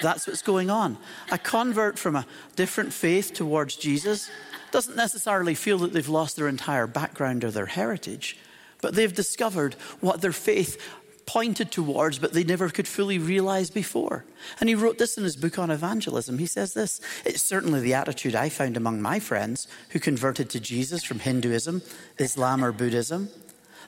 That's 0.00 0.26
what's 0.26 0.42
going 0.42 0.70
on. 0.70 0.98
A 1.30 1.38
convert 1.38 1.98
from 1.98 2.14
a 2.14 2.26
different 2.54 2.92
faith 2.92 3.32
towards 3.32 3.76
Jesus 3.76 4.30
doesn't 4.70 4.96
necessarily 4.96 5.54
feel 5.54 5.78
that 5.78 5.92
they've 5.92 6.08
lost 6.08 6.36
their 6.36 6.48
entire 6.48 6.86
background 6.86 7.42
or 7.44 7.50
their 7.50 7.66
heritage, 7.66 8.38
but 8.80 8.94
they've 8.94 9.14
discovered 9.14 9.74
what 10.00 10.20
their 10.20 10.32
faith 10.32 10.80
pointed 11.28 11.70
towards, 11.70 12.18
but 12.18 12.32
they 12.32 12.42
never 12.42 12.70
could 12.70 12.88
fully 12.88 13.18
realize 13.18 13.68
before. 13.68 14.24
And 14.60 14.68
he 14.70 14.74
wrote 14.74 14.96
this 14.96 15.18
in 15.18 15.24
his 15.24 15.36
book 15.36 15.58
on 15.58 15.70
evangelism. 15.70 16.38
He 16.38 16.46
says 16.46 16.72
this 16.72 17.02
It's 17.26 17.42
certainly 17.42 17.80
the 17.80 17.92
attitude 17.92 18.34
I 18.34 18.48
found 18.48 18.78
among 18.78 19.02
my 19.02 19.20
friends 19.20 19.68
who 19.90 20.00
converted 20.00 20.48
to 20.50 20.58
Jesus 20.58 21.04
from 21.04 21.18
Hinduism, 21.18 21.82
Islam, 22.18 22.64
or 22.64 22.72
Buddhism. 22.72 23.28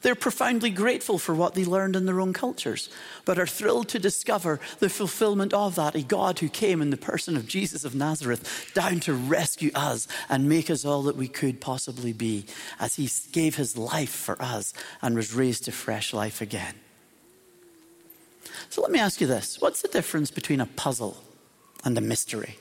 They're 0.02 0.14
profoundly 0.14 0.68
grateful 0.68 1.18
for 1.18 1.34
what 1.34 1.54
they 1.54 1.64
learned 1.64 1.96
in 1.96 2.04
their 2.04 2.20
own 2.20 2.34
cultures, 2.34 2.90
but 3.24 3.38
are 3.38 3.46
thrilled 3.46 3.88
to 3.88 3.98
discover 3.98 4.60
the 4.78 4.90
fulfillment 4.90 5.54
of 5.54 5.76
that 5.76 5.94
a 5.94 6.02
God 6.02 6.40
who 6.40 6.48
came 6.50 6.82
in 6.82 6.90
the 6.90 6.98
person 6.98 7.38
of 7.38 7.48
Jesus 7.48 7.86
of 7.86 7.94
Nazareth 7.94 8.70
down 8.74 9.00
to 9.00 9.14
rescue 9.14 9.70
us 9.74 10.06
and 10.28 10.46
make 10.46 10.68
us 10.68 10.84
all 10.84 11.02
that 11.04 11.16
we 11.16 11.28
could 11.28 11.58
possibly 11.58 12.12
be 12.12 12.44
as 12.78 12.96
he 12.96 13.08
gave 13.32 13.56
his 13.56 13.78
life 13.78 14.10
for 14.10 14.40
us 14.42 14.74
and 15.00 15.16
was 15.16 15.32
raised 15.32 15.64
to 15.64 15.72
fresh 15.72 16.12
life 16.12 16.42
again. 16.42 16.74
So 18.68 18.82
let 18.82 18.90
me 18.90 18.98
ask 18.98 19.20
you 19.20 19.26
this 19.26 19.60
what's 19.60 19.82
the 19.82 19.88
difference 19.88 20.30
between 20.30 20.60
a 20.60 20.66
puzzle 20.66 21.22
and 21.84 21.96
a 21.96 22.00
mystery? 22.00 22.56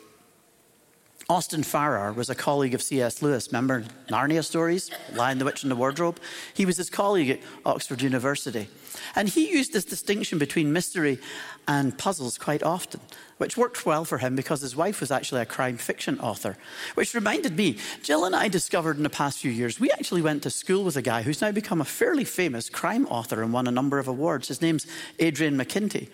Austin 1.30 1.62
Farrer 1.62 2.12
was 2.12 2.32
a 2.32 2.36
colleague 2.36 2.74
of 2.74 2.82
C.S. 2.82 3.22
Lewis. 3.22 3.50
Remember 3.50 3.84
Narnia 4.08 4.44
stories? 4.44 4.90
Lion, 5.14 5.38
the 5.38 5.46
Witch, 5.46 5.62
and 5.62 5.70
the 5.72 5.76
Wardrobe? 5.76 6.20
He 6.56 6.66
was 6.66 6.78
his 6.78 6.90
colleague 6.90 7.30
at 7.30 7.40
Oxford 7.68 8.02
University. 8.02 8.68
And 9.16 9.30
he 9.30 9.52
used 9.52 9.72
this 9.72 9.86
distinction 9.86 10.40
between 10.40 10.74
mystery 10.74 11.20
and 11.68 11.96
puzzles 11.96 12.40
quite 12.40 12.64
often, 12.64 13.00
which 13.38 13.58
worked 13.58 13.86
well 13.86 14.06
for 14.06 14.18
him 14.18 14.36
because 14.36 14.62
his 14.62 14.76
wife 14.76 15.02
was 15.02 15.12
actually 15.12 15.42
a 15.42 15.46
crime 15.46 15.78
fiction 15.78 16.20
author. 16.20 16.58
Which 16.96 17.14
reminded 17.14 17.56
me, 17.56 17.78
Jill 18.02 18.26
and 18.26 18.36
I 18.36 18.48
discovered 18.48 18.98
in 18.98 19.04
the 19.04 19.10
past 19.12 19.38
few 19.38 19.52
years, 19.52 19.80
we 19.80 19.92
actually 19.92 20.24
went 20.24 20.42
to 20.44 20.50
school 20.50 20.84
with 20.84 20.98
a 20.98 21.04
guy 21.04 21.22
who's 21.22 21.42
now 21.42 21.52
become 21.52 21.80
a 21.80 21.86
fairly 21.86 22.24
famous 22.24 22.72
crime 22.72 23.06
author 23.06 23.44
and 23.44 23.54
won 23.54 23.68
a 23.68 23.72
number 23.72 24.00
of 24.00 24.08
awards. 24.08 24.48
His 24.48 24.64
name's 24.64 24.88
Adrian 25.20 25.56
McKinty. 25.56 26.10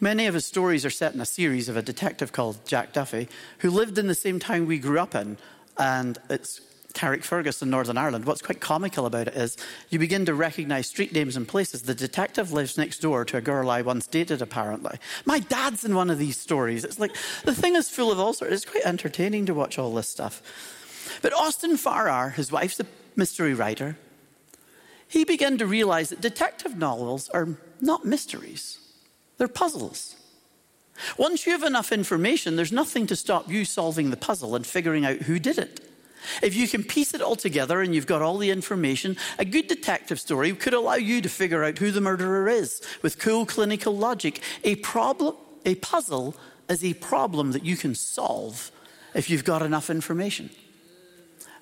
Many 0.00 0.26
of 0.26 0.34
his 0.34 0.46
stories 0.46 0.84
are 0.86 0.90
set 0.90 1.14
in 1.14 1.20
a 1.20 1.26
series 1.26 1.68
of 1.68 1.76
a 1.76 1.82
detective 1.82 2.30
called 2.30 2.64
Jack 2.64 2.92
Duffy, 2.92 3.28
who 3.58 3.70
lived 3.70 3.98
in 3.98 4.06
the 4.06 4.14
same 4.14 4.38
town 4.38 4.66
we 4.66 4.78
grew 4.78 5.00
up 5.00 5.14
in, 5.14 5.38
and 5.76 6.18
it's 6.30 6.60
Carrickfergus 6.94 7.62
in 7.62 7.70
Northern 7.70 7.98
Ireland. 7.98 8.24
What's 8.24 8.42
quite 8.42 8.60
comical 8.60 9.06
about 9.06 9.28
it 9.28 9.34
is 9.34 9.56
you 9.90 9.98
begin 9.98 10.24
to 10.26 10.34
recognize 10.34 10.86
street 10.86 11.12
names 11.12 11.36
and 11.36 11.46
places. 11.46 11.82
The 11.82 11.94
detective 11.94 12.52
lives 12.52 12.78
next 12.78 13.00
door 13.00 13.24
to 13.24 13.36
a 13.36 13.40
girl 13.40 13.70
I 13.70 13.82
once 13.82 14.06
dated, 14.06 14.40
apparently. 14.40 14.98
My 15.24 15.40
dad's 15.40 15.84
in 15.84 15.94
one 15.94 16.10
of 16.10 16.18
these 16.18 16.38
stories. 16.38 16.84
It's 16.84 16.98
like 16.98 17.14
the 17.44 17.54
thing 17.54 17.74
is 17.74 17.90
full 17.90 18.12
of 18.12 18.20
all 18.20 18.32
sorts. 18.32 18.54
It's 18.54 18.64
quite 18.64 18.86
entertaining 18.86 19.46
to 19.46 19.54
watch 19.54 19.78
all 19.78 19.94
this 19.94 20.08
stuff. 20.08 20.42
But 21.22 21.32
Austin 21.32 21.76
Farrer, 21.76 22.30
his 22.30 22.52
wife's 22.52 22.80
a 22.80 22.86
mystery 23.16 23.54
writer, 23.54 23.98
he 25.08 25.24
began 25.24 25.58
to 25.58 25.66
realize 25.66 26.10
that 26.10 26.20
detective 26.20 26.76
novels 26.76 27.28
are 27.30 27.48
not 27.80 28.04
mysteries. 28.04 28.87
They're 29.38 29.48
puzzles. 29.48 30.16
Once 31.16 31.46
you 31.46 31.52
have 31.52 31.62
enough 31.62 31.92
information, 31.92 32.56
there's 32.56 32.72
nothing 32.72 33.06
to 33.06 33.16
stop 33.16 33.48
you 33.48 33.64
solving 33.64 34.10
the 34.10 34.16
puzzle 34.16 34.56
and 34.56 34.66
figuring 34.66 35.06
out 35.06 35.16
who 35.16 35.38
did 35.38 35.58
it. 35.58 35.80
If 36.42 36.56
you 36.56 36.66
can 36.66 36.82
piece 36.82 37.14
it 37.14 37.22
all 37.22 37.36
together 37.36 37.80
and 37.80 37.94
you've 37.94 38.06
got 38.06 38.22
all 38.22 38.38
the 38.38 38.50
information, 38.50 39.16
a 39.38 39.44
good 39.44 39.68
detective 39.68 40.18
story 40.18 40.52
could 40.52 40.74
allow 40.74 40.94
you 40.94 41.20
to 41.22 41.28
figure 41.28 41.62
out 41.62 41.78
who 41.78 41.92
the 41.92 42.00
murderer 42.00 42.48
is 42.48 42.82
with 43.02 43.20
cool 43.20 43.46
clinical 43.46 43.96
logic. 43.96 44.40
A 44.64 44.74
problem, 44.76 45.36
a 45.64 45.76
puzzle 45.76 46.34
is 46.68 46.84
a 46.84 46.94
problem 46.94 47.52
that 47.52 47.64
you 47.64 47.76
can 47.76 47.94
solve 47.94 48.72
if 49.14 49.30
you've 49.30 49.44
got 49.44 49.62
enough 49.62 49.88
information. 49.88 50.50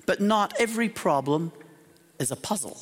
But 0.07 0.19
not 0.19 0.53
every 0.59 0.89
problem 0.89 1.51
is 2.19 2.31
a 2.31 2.35
puzzle. 2.35 2.79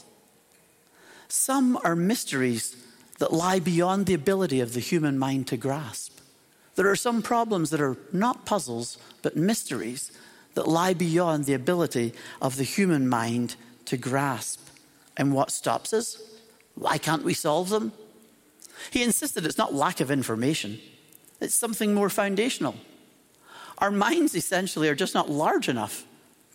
Some 1.27 1.77
are 1.83 1.95
mysteries 1.95 2.77
that 3.19 3.33
lie 3.33 3.59
beyond 3.59 4.05
the 4.05 4.13
ability 4.13 4.59
of 4.59 4.73
the 4.73 4.79
human 4.79 5.17
mind 5.17 5.47
to 5.47 5.57
grasp. 5.57 6.19
There 6.75 6.89
are 6.89 6.95
some 6.95 7.21
problems 7.21 7.69
that 7.69 7.81
are 7.81 7.97
not 8.11 8.45
puzzles, 8.45 8.97
but 9.21 9.37
mysteries 9.37 10.11
that 10.55 10.67
lie 10.67 10.93
beyond 10.93 11.45
the 11.45 11.53
ability 11.53 12.13
of 12.41 12.57
the 12.57 12.63
human 12.63 13.07
mind 13.07 13.55
to 13.85 13.97
grasp. 13.97 14.59
And 15.15 15.33
what 15.33 15.51
stops 15.51 15.93
us? 15.93 16.21
Why 16.75 16.97
can't 16.97 17.23
we 17.23 17.33
solve 17.33 17.69
them? 17.69 17.93
He 18.91 19.03
insisted 19.03 19.45
it's 19.45 19.57
not 19.57 19.73
lack 19.73 20.01
of 20.01 20.11
information, 20.11 20.79
it's 21.39 21.55
something 21.55 21.93
more 21.93 22.09
foundational. 22.09 22.75
Our 23.77 23.91
minds 23.91 24.35
essentially 24.35 24.87
are 24.87 24.95
just 24.95 25.13
not 25.13 25.29
large 25.29 25.67
enough 25.67 26.05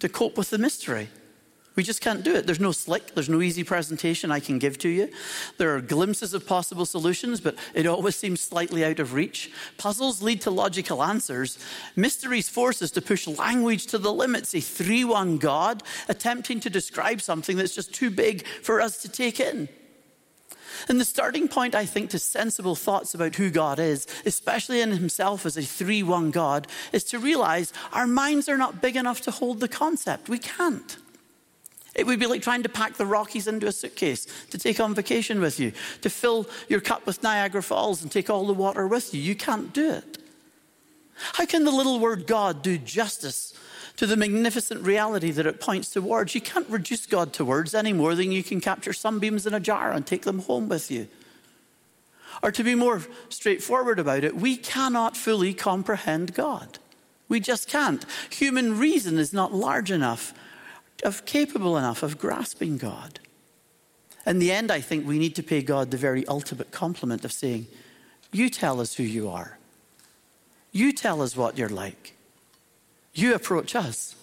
to 0.01 0.09
cope 0.09 0.39
with 0.39 0.51
the 0.51 0.59
mystery. 0.59 1.09
We 1.77 1.85
just 1.85 2.01
can't 2.01 2.25
do 2.25 2.35
it. 2.35 2.47
There's 2.47 2.61
no 2.61 2.73
slick, 2.73 3.15
there's 3.15 3.29
no 3.29 3.41
easy 3.41 3.63
presentation 3.63 4.33
I 4.33 4.41
can 4.41 4.59
give 4.59 4.77
to 4.79 4.89
you. 4.89 5.09
There 5.57 5.75
are 5.75 5.81
glimpses 5.81 6.35
of 6.35 6.47
possible 6.47 6.85
solutions, 6.85 7.41
but 7.41 7.57
it 7.75 7.87
always 7.87 8.17
seems 8.17 8.41
slightly 8.41 8.85
out 8.85 8.99
of 8.99 9.15
reach. 9.15 9.53
Puzzles 9.79 10.21
lead 10.21 10.41
to 10.43 10.51
logical 10.51 11.03
answers. 11.03 11.59
Mysteries 11.95 12.49
force 12.49 12.83
us 12.83 12.91
to 12.93 13.03
push 13.03 13.27
language 13.29 13.87
to 13.87 13.99
the 13.99 14.13
limits. 14.13 14.55
A 14.55 14.61
3 14.61 15.05
1 15.05 15.39
God 15.39 15.83
attempting 16.09 16.59
to 16.61 16.71
describe 16.71 17.23
something 17.23 17.57
that's 17.57 17.75
just 17.75 17.95
too 17.95 18.11
big 18.11 18.47
for 18.47 18.81
us 18.81 19.01
to 19.03 19.09
take 19.09 19.39
in. 19.39 19.69
And 20.89 21.01
the 21.01 21.05
starting 21.05 21.47
point, 21.47 21.75
I 21.75 21.87
think, 21.87 22.11
to 22.11 22.19
sensible 22.19 22.75
thoughts 22.75 23.15
about 23.15 23.37
who 23.37 23.51
God 23.51 23.79
is, 23.79 24.07
especially 24.27 24.81
in 24.81 24.91
Himself 24.91 25.47
as 25.47 25.57
a 25.57 25.63
3 25.63 26.03
1 26.03 26.33
God, 26.33 26.67
is 26.93 27.05
to 27.05 27.19
realize 27.19 27.73
our 27.93 28.09
minds 28.09 28.49
are 28.49 28.59
not 28.59 28.83
big 28.83 28.97
enough 28.97 29.21
to 29.23 29.31
hold 29.31 29.61
the 29.61 29.69
concept. 29.69 30.29
We 30.29 30.39
can't. 30.39 30.97
It 32.01 32.07
would 32.07 32.19
be 32.19 32.27
like 32.27 32.41
trying 32.41 32.63
to 32.63 32.71
pack 32.71 32.95
the 32.95 33.05
Rockies 33.05 33.47
into 33.47 33.67
a 33.67 33.73
suitcase 33.73 34.27
to 34.53 34.57
take 34.57 34.81
on 34.81 34.95
vacation 34.95 35.39
with 35.39 35.61
you, 35.61 35.73
to 36.01 36.09
fill 36.09 36.49
your 36.67 36.81
cup 36.81 37.05
with 37.05 37.23
Niagara 37.23 37.63
Falls 37.63 38.01
and 38.03 38.11
take 38.11 38.31
all 38.31 38.47
the 38.47 38.55
water 38.55 38.87
with 38.87 39.13
you. 39.13 39.21
You 39.21 39.37
can't 39.37 39.71
do 39.75 39.91
it. 39.91 40.17
How 41.35 41.45
can 41.45 41.65
the 41.65 41.71
little 41.71 42.01
word 42.01 42.27
God 42.27 42.63
do 42.63 42.79
justice 42.79 43.53
to 43.97 44.07
the 44.07 44.17
magnificent 44.17 44.83
reality 44.83 45.31
that 45.31 45.45
it 45.45 45.61
points 45.61 45.91
towards? 45.91 46.35
You 46.35 46.41
can't 46.41 46.67
reduce 46.71 47.05
God 47.05 47.35
to 47.35 47.45
words 47.45 47.75
any 47.75 47.93
more 47.93 48.15
than 48.15 48.33
you 48.33 48.43
can 48.43 48.63
capture 48.63 48.95
sunbeams 48.95 49.47
in 49.47 49.53
a 49.53 49.61
jar 49.61 49.93
and 49.93 50.07
take 50.07 50.23
them 50.23 50.39
home 50.39 50.71
with 50.71 50.91
you. 50.91 51.07
Or 52.43 52.51
to 52.51 52.65
be 52.65 52.75
more 52.75 53.03
straightforward 53.29 53.99
about 53.99 54.25
it, 54.25 54.37
we 54.37 54.57
cannot 54.57 55.19
fully 55.19 55.53
comprehend 55.53 56.33
God. 56.33 56.79
We 57.29 57.41
just 57.41 57.69
can't. 57.69 58.07
Human 58.31 58.79
reason 58.79 59.19
is 59.19 59.35
not 59.35 59.53
large 59.53 59.91
enough 59.91 60.33
of 61.03 61.25
capable 61.25 61.77
enough 61.77 62.03
of 62.03 62.19
grasping 62.19 62.79
God. 62.79 63.21
In 64.27 64.39
the 64.39 64.53
end, 64.53 64.71
I 64.71 64.81
think 64.81 65.07
we 65.07 65.19
need 65.19 65.35
to 65.37 65.43
pay 65.43 65.63
God 65.63 65.91
the 65.91 65.97
very 65.97 66.27
ultimate 66.27 66.71
compliment 66.71 67.25
of 67.25 67.33
saying, 67.33 67.67
You 68.33 68.51
tell 68.51 68.81
us 68.81 68.95
who 68.95 69.03
you 69.03 69.29
are. 69.29 69.59
You 70.73 70.93
tell 70.93 71.23
us 71.23 71.37
what 71.37 71.59
you're 71.59 71.69
like. 71.69 72.15
You 73.15 73.35
approach 73.35 73.75
us 73.75 74.15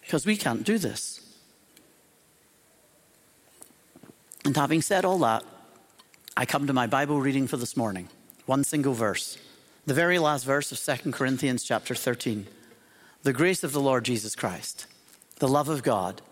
because 0.00 0.24
we 0.24 0.36
can't 0.36 0.64
do 0.64 0.78
this. 0.78 1.20
And 4.44 4.56
having 4.56 4.80
said 4.80 5.04
all 5.04 5.18
that, 5.18 5.44
I 6.36 6.46
come 6.46 6.66
to 6.66 6.72
my 6.72 6.86
Bible 6.86 7.20
reading 7.20 7.46
for 7.46 7.58
this 7.58 7.76
morning. 7.76 8.08
One 8.46 8.64
single 8.64 8.94
verse. 8.94 9.36
The 9.84 9.94
very 9.94 10.18
last 10.18 10.44
verse 10.44 10.72
of 10.72 11.02
2 11.02 11.12
Corinthians 11.12 11.62
chapter 11.64 11.94
13. 11.94 12.46
The 13.22 13.32
grace 13.32 13.62
of 13.62 13.72
the 13.72 13.80
Lord 13.80 14.04
Jesus 14.04 14.34
Christ 14.34 14.86
the 15.40 15.48
love 15.48 15.68
of 15.68 15.82
God, 15.82 16.22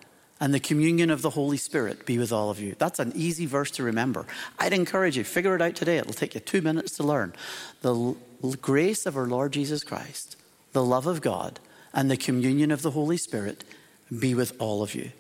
and 0.41 0.55
the 0.55 0.61
communion 0.61 1.11
of 1.11 1.23
the 1.23 1.31
Holy 1.31 1.57
Spirit 1.57 2.07
be 2.07 2.17
with 2.17 2.31
all 2.31 2.51
of 2.51 2.61
you. 2.61 2.77
That's 2.79 3.01
an 3.01 3.13
easy 3.17 3.45
verse 3.45 3.73
to 3.73 3.83
remember. 3.83 4.25
I'd 4.59 4.73
encourage 4.73 5.17
you, 5.17 5.25
figure 5.25 5.57
it 5.57 5.63
out 5.63 5.75
today. 5.75 5.97
It'll 5.97 6.13
take 6.13 6.35
you 6.35 6.41
two 6.41 6.63
minutes 6.63 6.97
to 6.99 7.03
learn. 7.03 7.35
The 7.83 7.93
l- 7.93 8.17
grace 8.61 9.05
of 9.05 9.17
our 9.17 9.27
Lord 9.27 9.53
Jesus 9.53 9.83
Christ, 9.83 10.37
the 10.73 10.85
love 10.85 11.07
of 11.09 11.21
God, 11.21 11.59
and 11.93 12.09
the 12.09 12.17
communion 12.17 12.71
of 12.71 12.83
the 12.83 12.93
Holy 12.93 13.17
Spirit 13.17 13.65
be 14.17 14.35
with 14.35 14.55
all 14.61 14.83
of 14.83 14.95
you. 14.95 15.11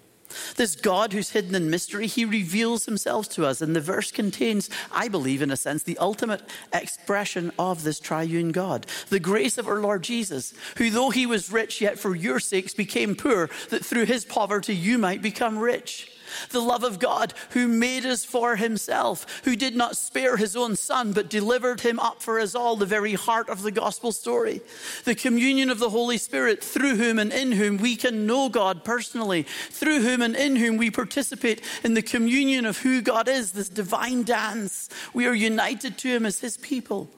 This 0.57 0.75
God 0.75 1.12
who's 1.12 1.31
hidden 1.31 1.55
in 1.55 1.71
mystery, 1.71 2.07
he 2.07 2.25
reveals 2.25 2.87
himself 2.87 3.29
to 3.31 3.47
us. 3.47 3.61
And 3.61 3.75
the 3.75 3.81
verse 3.81 4.11
contains, 4.11 4.71
I 4.93 5.09
believe, 5.09 5.43
in 5.43 5.51
a 5.51 5.57
sense, 5.57 5.83
the 5.83 5.99
ultimate 5.99 6.43
expression 6.73 7.53
of 7.59 7.83
this 7.83 8.01
triune 8.01 8.53
God. 8.53 8.87
The 9.09 9.21
grace 9.21 9.59
of 9.59 9.69
our 9.69 9.81
Lord 9.81 10.03
Jesus, 10.03 10.55
who, 10.77 10.91
though 10.91 11.11
he 11.11 11.27
was 11.27 11.53
rich, 11.53 11.81
yet 11.81 11.99
for 11.99 12.14
your 12.14 12.41
sakes 12.41 12.75
became 12.75 13.14
poor, 13.14 13.49
that 13.71 13.85
through 13.85 14.07
his 14.07 14.25
poverty 14.25 14.75
you 14.75 14.99
might 14.99 15.23
become 15.23 15.59
rich. 15.59 16.12
The 16.51 16.61
love 16.61 16.85
of 16.85 16.99
God 16.99 17.35
who 17.51 17.69
made 17.69 18.05
us 18.07 18.25
for 18.25 18.57
himself, 18.57 19.43
who 19.45 19.57
did 19.57 19.77
not 19.77 19.97
spare 19.97 20.37
his 20.37 20.57
own 20.57 20.77
son, 20.77 21.12
but 21.12 21.31
delivered 21.31 21.81
him 21.81 21.99
up 21.99 22.23
for 22.23 22.41
us 22.41 22.55
all, 22.55 22.77
the 22.77 22.87
very 22.87 23.14
heart 23.14 23.49
of 23.49 23.62
the 23.62 23.71
gospel 23.71 24.12
story. 24.12 24.61
The 25.05 25.14
communion 25.14 25.71
of 25.71 25.79
the 25.79 25.91
Holy 25.91 26.19
Spirit, 26.19 26.62
through 26.62 26.97
whom 26.97 27.19
and 27.19 27.33
in 27.33 27.53
whom 27.53 27.79
we 27.79 27.97
can 27.97 28.27
know 28.27 28.49
God 28.49 28.85
personally, 28.85 29.45
through 29.71 30.01
whom 30.01 30.23
and 30.23 30.37
in 30.37 30.57
whom 30.57 30.77
we 30.77 30.91
participate 30.91 31.62
in 31.85 31.95
the 31.95 32.03
communion 32.03 32.67
of 32.67 32.79
who 32.79 33.01
God 33.01 33.29
is, 33.29 33.53
this 33.53 33.69
divine 33.69 34.23
dance. 34.23 34.88
We 35.14 35.27
are 35.27 35.35
united 35.35 35.99
to 35.99 36.09
him 36.09 36.27
as 36.27 36.41
his 36.41 36.57
people. 36.57 37.09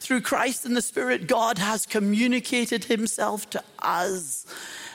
Through 0.00 0.20
Christ 0.22 0.64
and 0.64 0.76
the 0.76 0.82
Spirit, 0.82 1.26
God 1.26 1.58
has 1.58 1.84
communicated 1.84 2.84
himself 2.84 3.50
to 3.50 3.62
us 3.80 4.46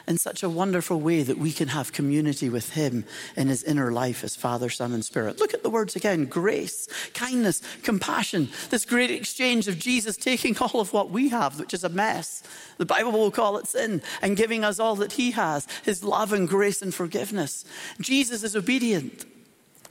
in 0.07 0.17
such 0.17 0.43
a 0.43 0.49
wonderful 0.49 0.99
way 0.99 1.23
that 1.23 1.37
we 1.37 1.51
can 1.51 1.69
have 1.69 1.93
community 1.93 2.49
with 2.49 2.71
Him 2.71 3.05
in 3.35 3.47
His 3.47 3.63
inner 3.63 3.91
life 3.91 4.23
as 4.23 4.35
Father, 4.35 4.69
Son, 4.69 4.93
and 4.93 5.03
Spirit. 5.03 5.39
Look 5.39 5.53
at 5.53 5.63
the 5.63 5.69
words 5.69 5.95
again 5.95 6.25
grace, 6.25 6.87
kindness, 7.13 7.61
compassion, 7.83 8.49
this 8.69 8.85
great 8.85 9.11
exchange 9.11 9.67
of 9.67 9.79
Jesus 9.79 10.17
taking 10.17 10.57
all 10.57 10.81
of 10.81 10.93
what 10.93 11.09
we 11.09 11.29
have, 11.29 11.59
which 11.59 11.73
is 11.73 11.83
a 11.83 11.89
mess. 11.89 12.43
The 12.77 12.85
Bible 12.85 13.11
will 13.11 13.31
call 13.31 13.57
it 13.57 13.67
sin, 13.67 14.01
and 14.21 14.37
giving 14.37 14.63
us 14.63 14.79
all 14.79 14.95
that 14.97 15.13
He 15.13 15.31
has 15.31 15.67
His 15.83 16.03
love 16.03 16.33
and 16.33 16.47
grace 16.47 16.81
and 16.81 16.93
forgiveness. 16.93 17.65
Jesus 18.01 18.43
is 18.43 18.55
obedient. 18.55 19.25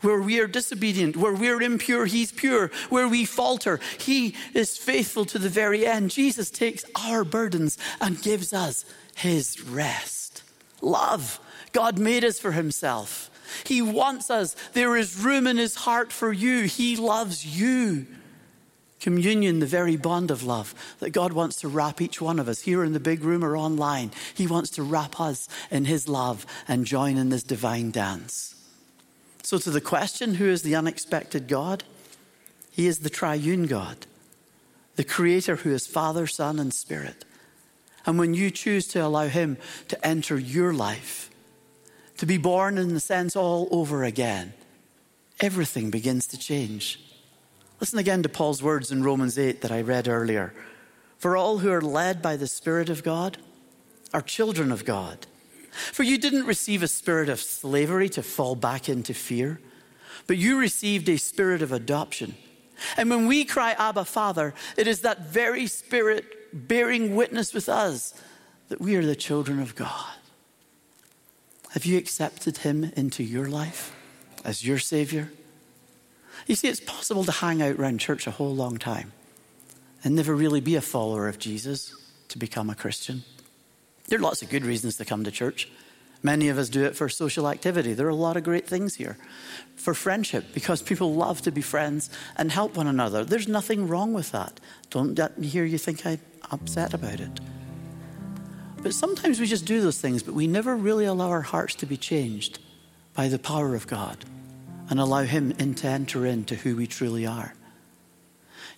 Where 0.03 0.21
we 0.21 0.41
are 0.41 0.49
disobedient, 0.49 1.17
where 1.17 1.33
we're 1.33 1.63
impure, 1.63 2.07
He's 2.07 2.33
pure. 2.33 2.73
Where 2.89 3.07
we 3.07 3.25
falter, 3.25 3.79
He 3.99 4.35
is 4.53 4.77
faithful 4.77 5.25
to 5.27 5.39
the 5.39 5.49
very 5.49 5.87
end. 5.87 6.11
Jesus 6.11 6.51
takes 6.51 6.85
our 6.97 7.23
burdens 7.23 7.79
and 8.01 8.21
gives 8.21 8.53
us 8.53 8.85
his 9.15 9.61
rest. 9.63 10.43
Love. 10.81 11.41
God 11.73 11.99
made 11.99 12.25
us 12.25 12.39
for 12.39 12.53
himself. 12.53 13.31
He 13.65 13.83
wants 13.83 14.31
us. 14.31 14.55
There 14.73 14.97
is 14.97 15.19
room 15.19 15.47
in 15.47 15.59
his 15.59 15.75
heart 15.75 16.13
for 16.13 16.33
you. 16.33 16.65
He 16.65 16.97
loves 16.97 17.47
you. 17.47 18.07
Communion, 19.01 19.59
the 19.59 19.67
very 19.67 19.97
bond 19.97 20.31
of 20.31 20.45
love 20.45 20.75
that 21.01 21.11
God 21.11 21.33
wants 21.33 21.57
to 21.57 21.69
wrap 21.69 22.01
each 22.01 22.21
one 22.21 22.39
of 22.39 22.49
us 22.49 22.61
here 22.61 22.85
in 22.85 22.93
the 22.93 23.01
big 23.01 23.25
room 23.25 23.45
or 23.45 23.57
online. 23.57 24.13
He 24.33 24.47
wants 24.47 24.71
to 24.71 24.83
wrap 24.83 25.21
us 25.21 25.49
in 25.71 25.87
his 25.87 26.09
love 26.09 26.47
and 26.69 26.87
join 26.87 27.17
in 27.17 27.29
this 27.29 27.43
divine 27.43 27.91
dance. 27.91 28.55
So, 29.43 29.59
to 29.59 29.71
the 29.71 29.81
question, 29.81 30.35
who 30.35 30.49
is 30.49 30.63
the 30.63 30.77
unexpected 30.77 31.49
God? 31.49 31.83
He 32.71 32.87
is 32.87 33.01
the 33.01 33.11
triune 33.11 33.67
God, 33.67 34.07
the 34.95 35.05
creator 35.05 35.57
who 35.57 35.75
is 35.75 35.87
Father, 35.87 36.29
Son, 36.29 36.61
and 36.61 36.73
Spirit. 36.73 37.25
And 38.05 38.19
when 38.19 38.35
you 38.35 38.51
choose 38.51 38.87
to 38.89 39.05
allow 39.05 39.29
Him 39.29 39.59
to 39.89 40.07
enter 40.07 40.39
your 40.39 40.73
life, 40.73 41.31
to 42.19 42.27
be 42.27 42.39
born 42.39 42.79
in 42.79 42.95
the 42.95 43.01
sense 43.01 43.37
all 43.37 43.69
over 43.71 44.05
again, 44.05 44.55
everything 45.41 45.91
begins 45.91 46.27
to 46.29 46.39
change. 46.39 47.01
Listen 47.81 47.99
again 47.99 48.23
to 48.23 48.29
Paul's 48.29 48.63
words 48.63 48.93
in 48.93 49.03
Romans 49.03 49.39
8 49.39 49.61
that 49.61 49.73
I 49.73 49.81
read 49.81 50.07
earlier. 50.07 50.55
For 51.19 51.37
all 51.37 51.59
who 51.59 51.71
are 51.71 51.81
led 51.81 52.23
by 52.23 52.37
the 52.37 52.47
Spirit 52.47 52.89
of 52.89 53.03
God 53.03 53.39
are 54.13 54.23
children 54.23 54.71
of 54.71 54.85
God. 54.85 55.27
For 55.71 56.03
you 56.03 56.19
didn't 56.19 56.47
receive 56.47 56.83
a 56.83 56.89
spirit 56.89 57.29
of 57.29 57.41
slavery 57.41 58.09
to 58.11 58.23
fall 58.23 58.55
back 58.55 58.89
into 58.89 59.15
fear, 59.15 59.61
but 60.27 60.37
you 60.37 60.59
received 60.59 61.09
a 61.09 61.17
spirit 61.17 61.63
of 61.63 61.73
adoption. 61.73 62.35
And 62.97 63.11
when 63.11 63.27
we 63.27 63.45
cry, 63.45 63.73
Abba, 63.73 64.05
Father, 64.05 64.55
it 64.77 64.87
is 64.87 65.01
that 65.01 65.27
very 65.27 65.67
spirit 65.67 66.25
bearing 66.53 67.15
witness 67.15 67.55
with 67.55 67.69
us 67.69 68.15
that 68.69 68.81
we 68.81 68.97
are 68.97 69.05
the 69.05 69.17
children 69.17 69.61
of 69.61 69.75
God. 69.75 70.15
Have 71.71 71.85
you 71.85 71.97
accepted 71.99 72.59
Him 72.59 72.93
into 72.97 73.23
your 73.23 73.49
life 73.49 73.95
as 74.45 74.67
your 74.67 74.79
Savior? 74.79 75.31
You 76.47 76.55
see, 76.55 76.69
it's 76.69 76.81
possible 76.81 77.25
to 77.25 77.33
hang 77.33 77.63
out 77.63 77.77
around 77.77 77.99
church 77.99 78.27
a 78.27 78.33
whole 78.33 78.55
long 78.55 78.77
time 78.77 79.13
and 80.05 80.15
never 80.15 80.35
really 80.35 80.61
be 80.61 80.75
a 80.75 80.81
follower 80.81 81.29
of 81.29 81.39
Jesus 81.39 81.95
to 82.29 82.39
become 82.39 82.69
a 82.69 82.75
Christian. 82.75 83.23
There 84.09 84.19
are 84.19 84.23
lots 84.23 84.43
of 84.43 84.51
good 84.51 84.65
reasons 84.65 84.97
to 84.97 85.05
come 85.05 85.25
to 85.25 85.31
church. 85.31 85.71
Many 86.23 86.49
of 86.49 86.59
us 86.59 86.69
do 86.69 86.85
it 86.85 86.95
for 86.95 87.09
social 87.09 87.49
activity. 87.49 87.95
There 87.95 88.07
are 88.07 88.11
a 88.11 88.15
lot 88.15 88.37
of 88.37 88.45
great 88.45 88.67
things 88.67 88.95
here. 88.95 89.19
For 89.75 89.95
friendship, 89.95 90.47
because 90.55 90.81
people 90.81 91.15
love 91.15 91.43
to 91.43 91.51
be 91.51 91.63
friends 91.63 92.11
and 92.37 92.53
help 92.53 92.77
one 92.77 92.87
another. 92.87 93.25
There's 93.25 93.49
nothing 93.49 93.89
wrong 93.89 94.13
with 94.13 94.31
that. 94.31 94.61
Don't 94.91 95.19
let 95.19 95.39
me 95.39 95.49
hear 95.49 95.65
you 95.65 95.79
think 95.79 96.07
I'm 96.07 96.21
upset 96.53 96.95
about 96.95 97.19
it. 97.19 97.41
But 98.83 98.95
sometimes 98.95 99.41
we 99.41 99.47
just 99.47 99.65
do 99.65 99.81
those 99.81 100.01
things, 100.01 100.23
but 100.23 100.35
we 100.35 100.47
never 100.47 100.77
really 100.77 101.05
allow 101.05 101.31
our 101.31 101.43
hearts 101.43 101.75
to 101.77 101.87
be 101.87 101.97
changed 101.97 102.59
by 103.15 103.29
the 103.29 103.39
power 103.39 103.75
of 103.75 103.87
God 103.87 104.25
and 104.89 105.01
allow 105.01 105.23
Him 105.23 105.53
in 105.59 105.75
to 105.77 105.89
enter 105.89 106.27
into 106.27 106.55
who 106.55 106.77
we 106.77 106.87
truly 106.87 107.27
are. 107.27 107.55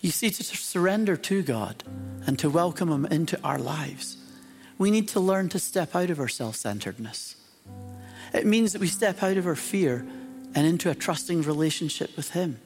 You 0.00 0.10
see, 0.10 0.30
to 0.30 0.44
surrender 0.44 1.16
to 1.16 1.42
God 1.42 1.82
and 2.26 2.38
to 2.38 2.50
welcome 2.50 2.90
Him 2.90 3.06
into 3.06 3.40
our 3.42 3.58
lives, 3.58 4.18
we 4.78 4.90
need 4.90 5.08
to 5.08 5.20
learn 5.20 5.48
to 5.50 5.58
step 5.58 5.94
out 5.94 6.10
of 6.10 6.20
our 6.20 6.28
self 6.28 6.56
centeredness. 6.56 7.36
It 8.32 8.46
means 8.46 8.72
that 8.72 8.80
we 8.80 8.88
step 8.88 9.22
out 9.22 9.36
of 9.36 9.46
our 9.46 9.54
fear 9.54 10.06
and 10.54 10.66
into 10.66 10.90
a 10.90 10.94
trusting 10.94 11.42
relationship 11.42 12.16
with 12.16 12.30
Him. 12.30 12.60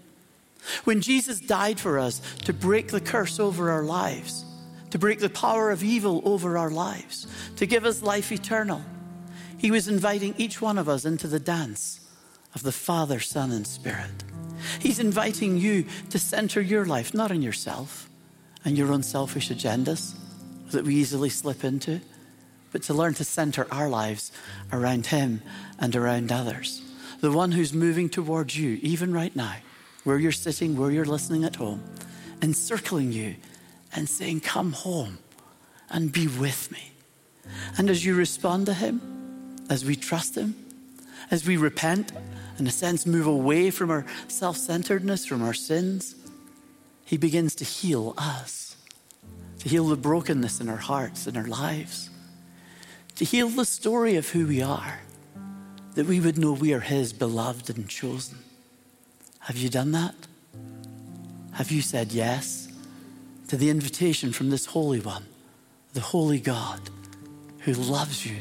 When 0.84 1.00
Jesus 1.00 1.40
died 1.40 1.78
for 1.78 1.98
us 1.98 2.20
to 2.44 2.52
break 2.52 2.88
the 2.88 3.00
curse 3.00 3.38
over 3.38 3.70
our 3.70 3.84
lives, 3.84 4.44
to 4.90 4.98
break 4.98 5.20
the 5.20 5.30
power 5.30 5.70
of 5.70 5.84
evil 5.84 6.22
over 6.24 6.56
our 6.56 6.70
lives, 6.70 7.26
to 7.56 7.66
give 7.66 7.84
us 7.84 8.02
life 8.02 8.32
eternal, 8.32 8.82
He 9.58 9.70
was 9.70 9.88
inviting 9.88 10.34
each 10.38 10.60
one 10.60 10.78
of 10.78 10.88
us 10.88 11.04
into 11.04 11.28
the 11.28 11.40
dance 11.40 12.00
of 12.54 12.62
the 12.62 12.72
Father, 12.72 13.20
Son, 13.20 13.52
and 13.52 13.66
Spirit. 13.66 14.24
He's 14.80 14.98
inviting 14.98 15.58
you 15.58 15.84
to 16.10 16.18
center 16.18 16.60
your 16.60 16.84
life 16.84 17.14
not 17.14 17.30
on 17.30 17.42
yourself 17.42 18.08
and 18.64 18.76
your 18.76 18.92
own 18.92 19.02
selfish 19.02 19.50
agendas 19.50 20.14
that 20.70 20.84
we 20.84 20.94
easily 20.94 21.28
slip 21.28 21.64
into, 21.64 22.00
but 22.72 22.82
to 22.84 22.94
learn 22.94 23.14
to 23.14 23.24
center 23.24 23.66
our 23.70 23.88
lives 23.88 24.32
around 24.72 25.06
Him 25.06 25.42
and 25.78 25.94
around 25.94 26.30
others. 26.30 26.82
The 27.20 27.32
one 27.32 27.52
who's 27.52 27.72
moving 27.72 28.08
towards 28.08 28.56
you, 28.56 28.78
even 28.82 29.12
right 29.12 29.34
now, 29.34 29.56
where 30.04 30.18
you're 30.18 30.32
sitting, 30.32 30.76
where 30.76 30.90
you're 30.90 31.04
listening 31.04 31.44
at 31.44 31.56
home, 31.56 31.82
encircling 32.40 33.12
you 33.12 33.36
and 33.94 34.08
saying, 34.08 34.40
Come 34.40 34.72
home 34.72 35.18
and 35.90 36.12
be 36.12 36.26
with 36.26 36.70
me. 36.70 36.92
And 37.76 37.90
as 37.90 38.04
you 38.04 38.14
respond 38.14 38.66
to 38.66 38.74
Him, 38.74 39.00
as 39.70 39.84
we 39.84 39.96
trust 39.96 40.36
Him, 40.36 40.54
as 41.30 41.46
we 41.46 41.56
repent, 41.56 42.12
in 42.58 42.66
a 42.66 42.70
sense, 42.70 43.06
move 43.06 43.26
away 43.26 43.70
from 43.70 43.90
our 43.90 44.04
self 44.28 44.56
centeredness, 44.56 45.26
from 45.26 45.42
our 45.42 45.54
sins, 45.54 46.14
He 47.04 47.16
begins 47.16 47.54
to 47.56 47.64
heal 47.64 48.14
us, 48.16 48.67
to 49.68 49.74
heal 49.74 49.88
the 49.88 49.96
brokenness 49.96 50.62
in 50.62 50.68
our 50.70 50.78
hearts 50.78 51.26
and 51.26 51.36
our 51.36 51.46
lives, 51.46 52.08
to 53.16 53.22
heal 53.22 53.50
the 53.50 53.66
story 53.66 54.16
of 54.16 54.30
who 54.30 54.46
we 54.46 54.62
are, 54.62 55.00
that 55.94 56.06
we 56.06 56.20
would 56.20 56.38
know 56.38 56.54
we 56.54 56.72
are 56.72 56.80
His 56.80 57.12
beloved 57.12 57.68
and 57.68 57.86
chosen. 57.86 58.38
Have 59.40 59.58
you 59.58 59.68
done 59.68 59.92
that? 59.92 60.14
Have 61.52 61.70
you 61.70 61.82
said 61.82 62.12
yes 62.12 62.72
to 63.48 63.58
the 63.58 63.68
invitation 63.68 64.32
from 64.32 64.48
this 64.48 64.64
Holy 64.64 65.00
One, 65.00 65.26
the 65.92 66.00
Holy 66.00 66.40
God 66.40 66.80
who 67.58 67.74
loves 67.74 68.24
you? 68.24 68.38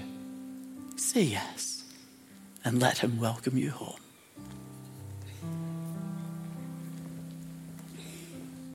Say 0.95 1.23
yes 1.23 1.83
and 2.63 2.79
let 2.79 2.99
Him 2.99 3.19
welcome 3.19 3.57
you 3.57 3.71
home. 3.71 3.99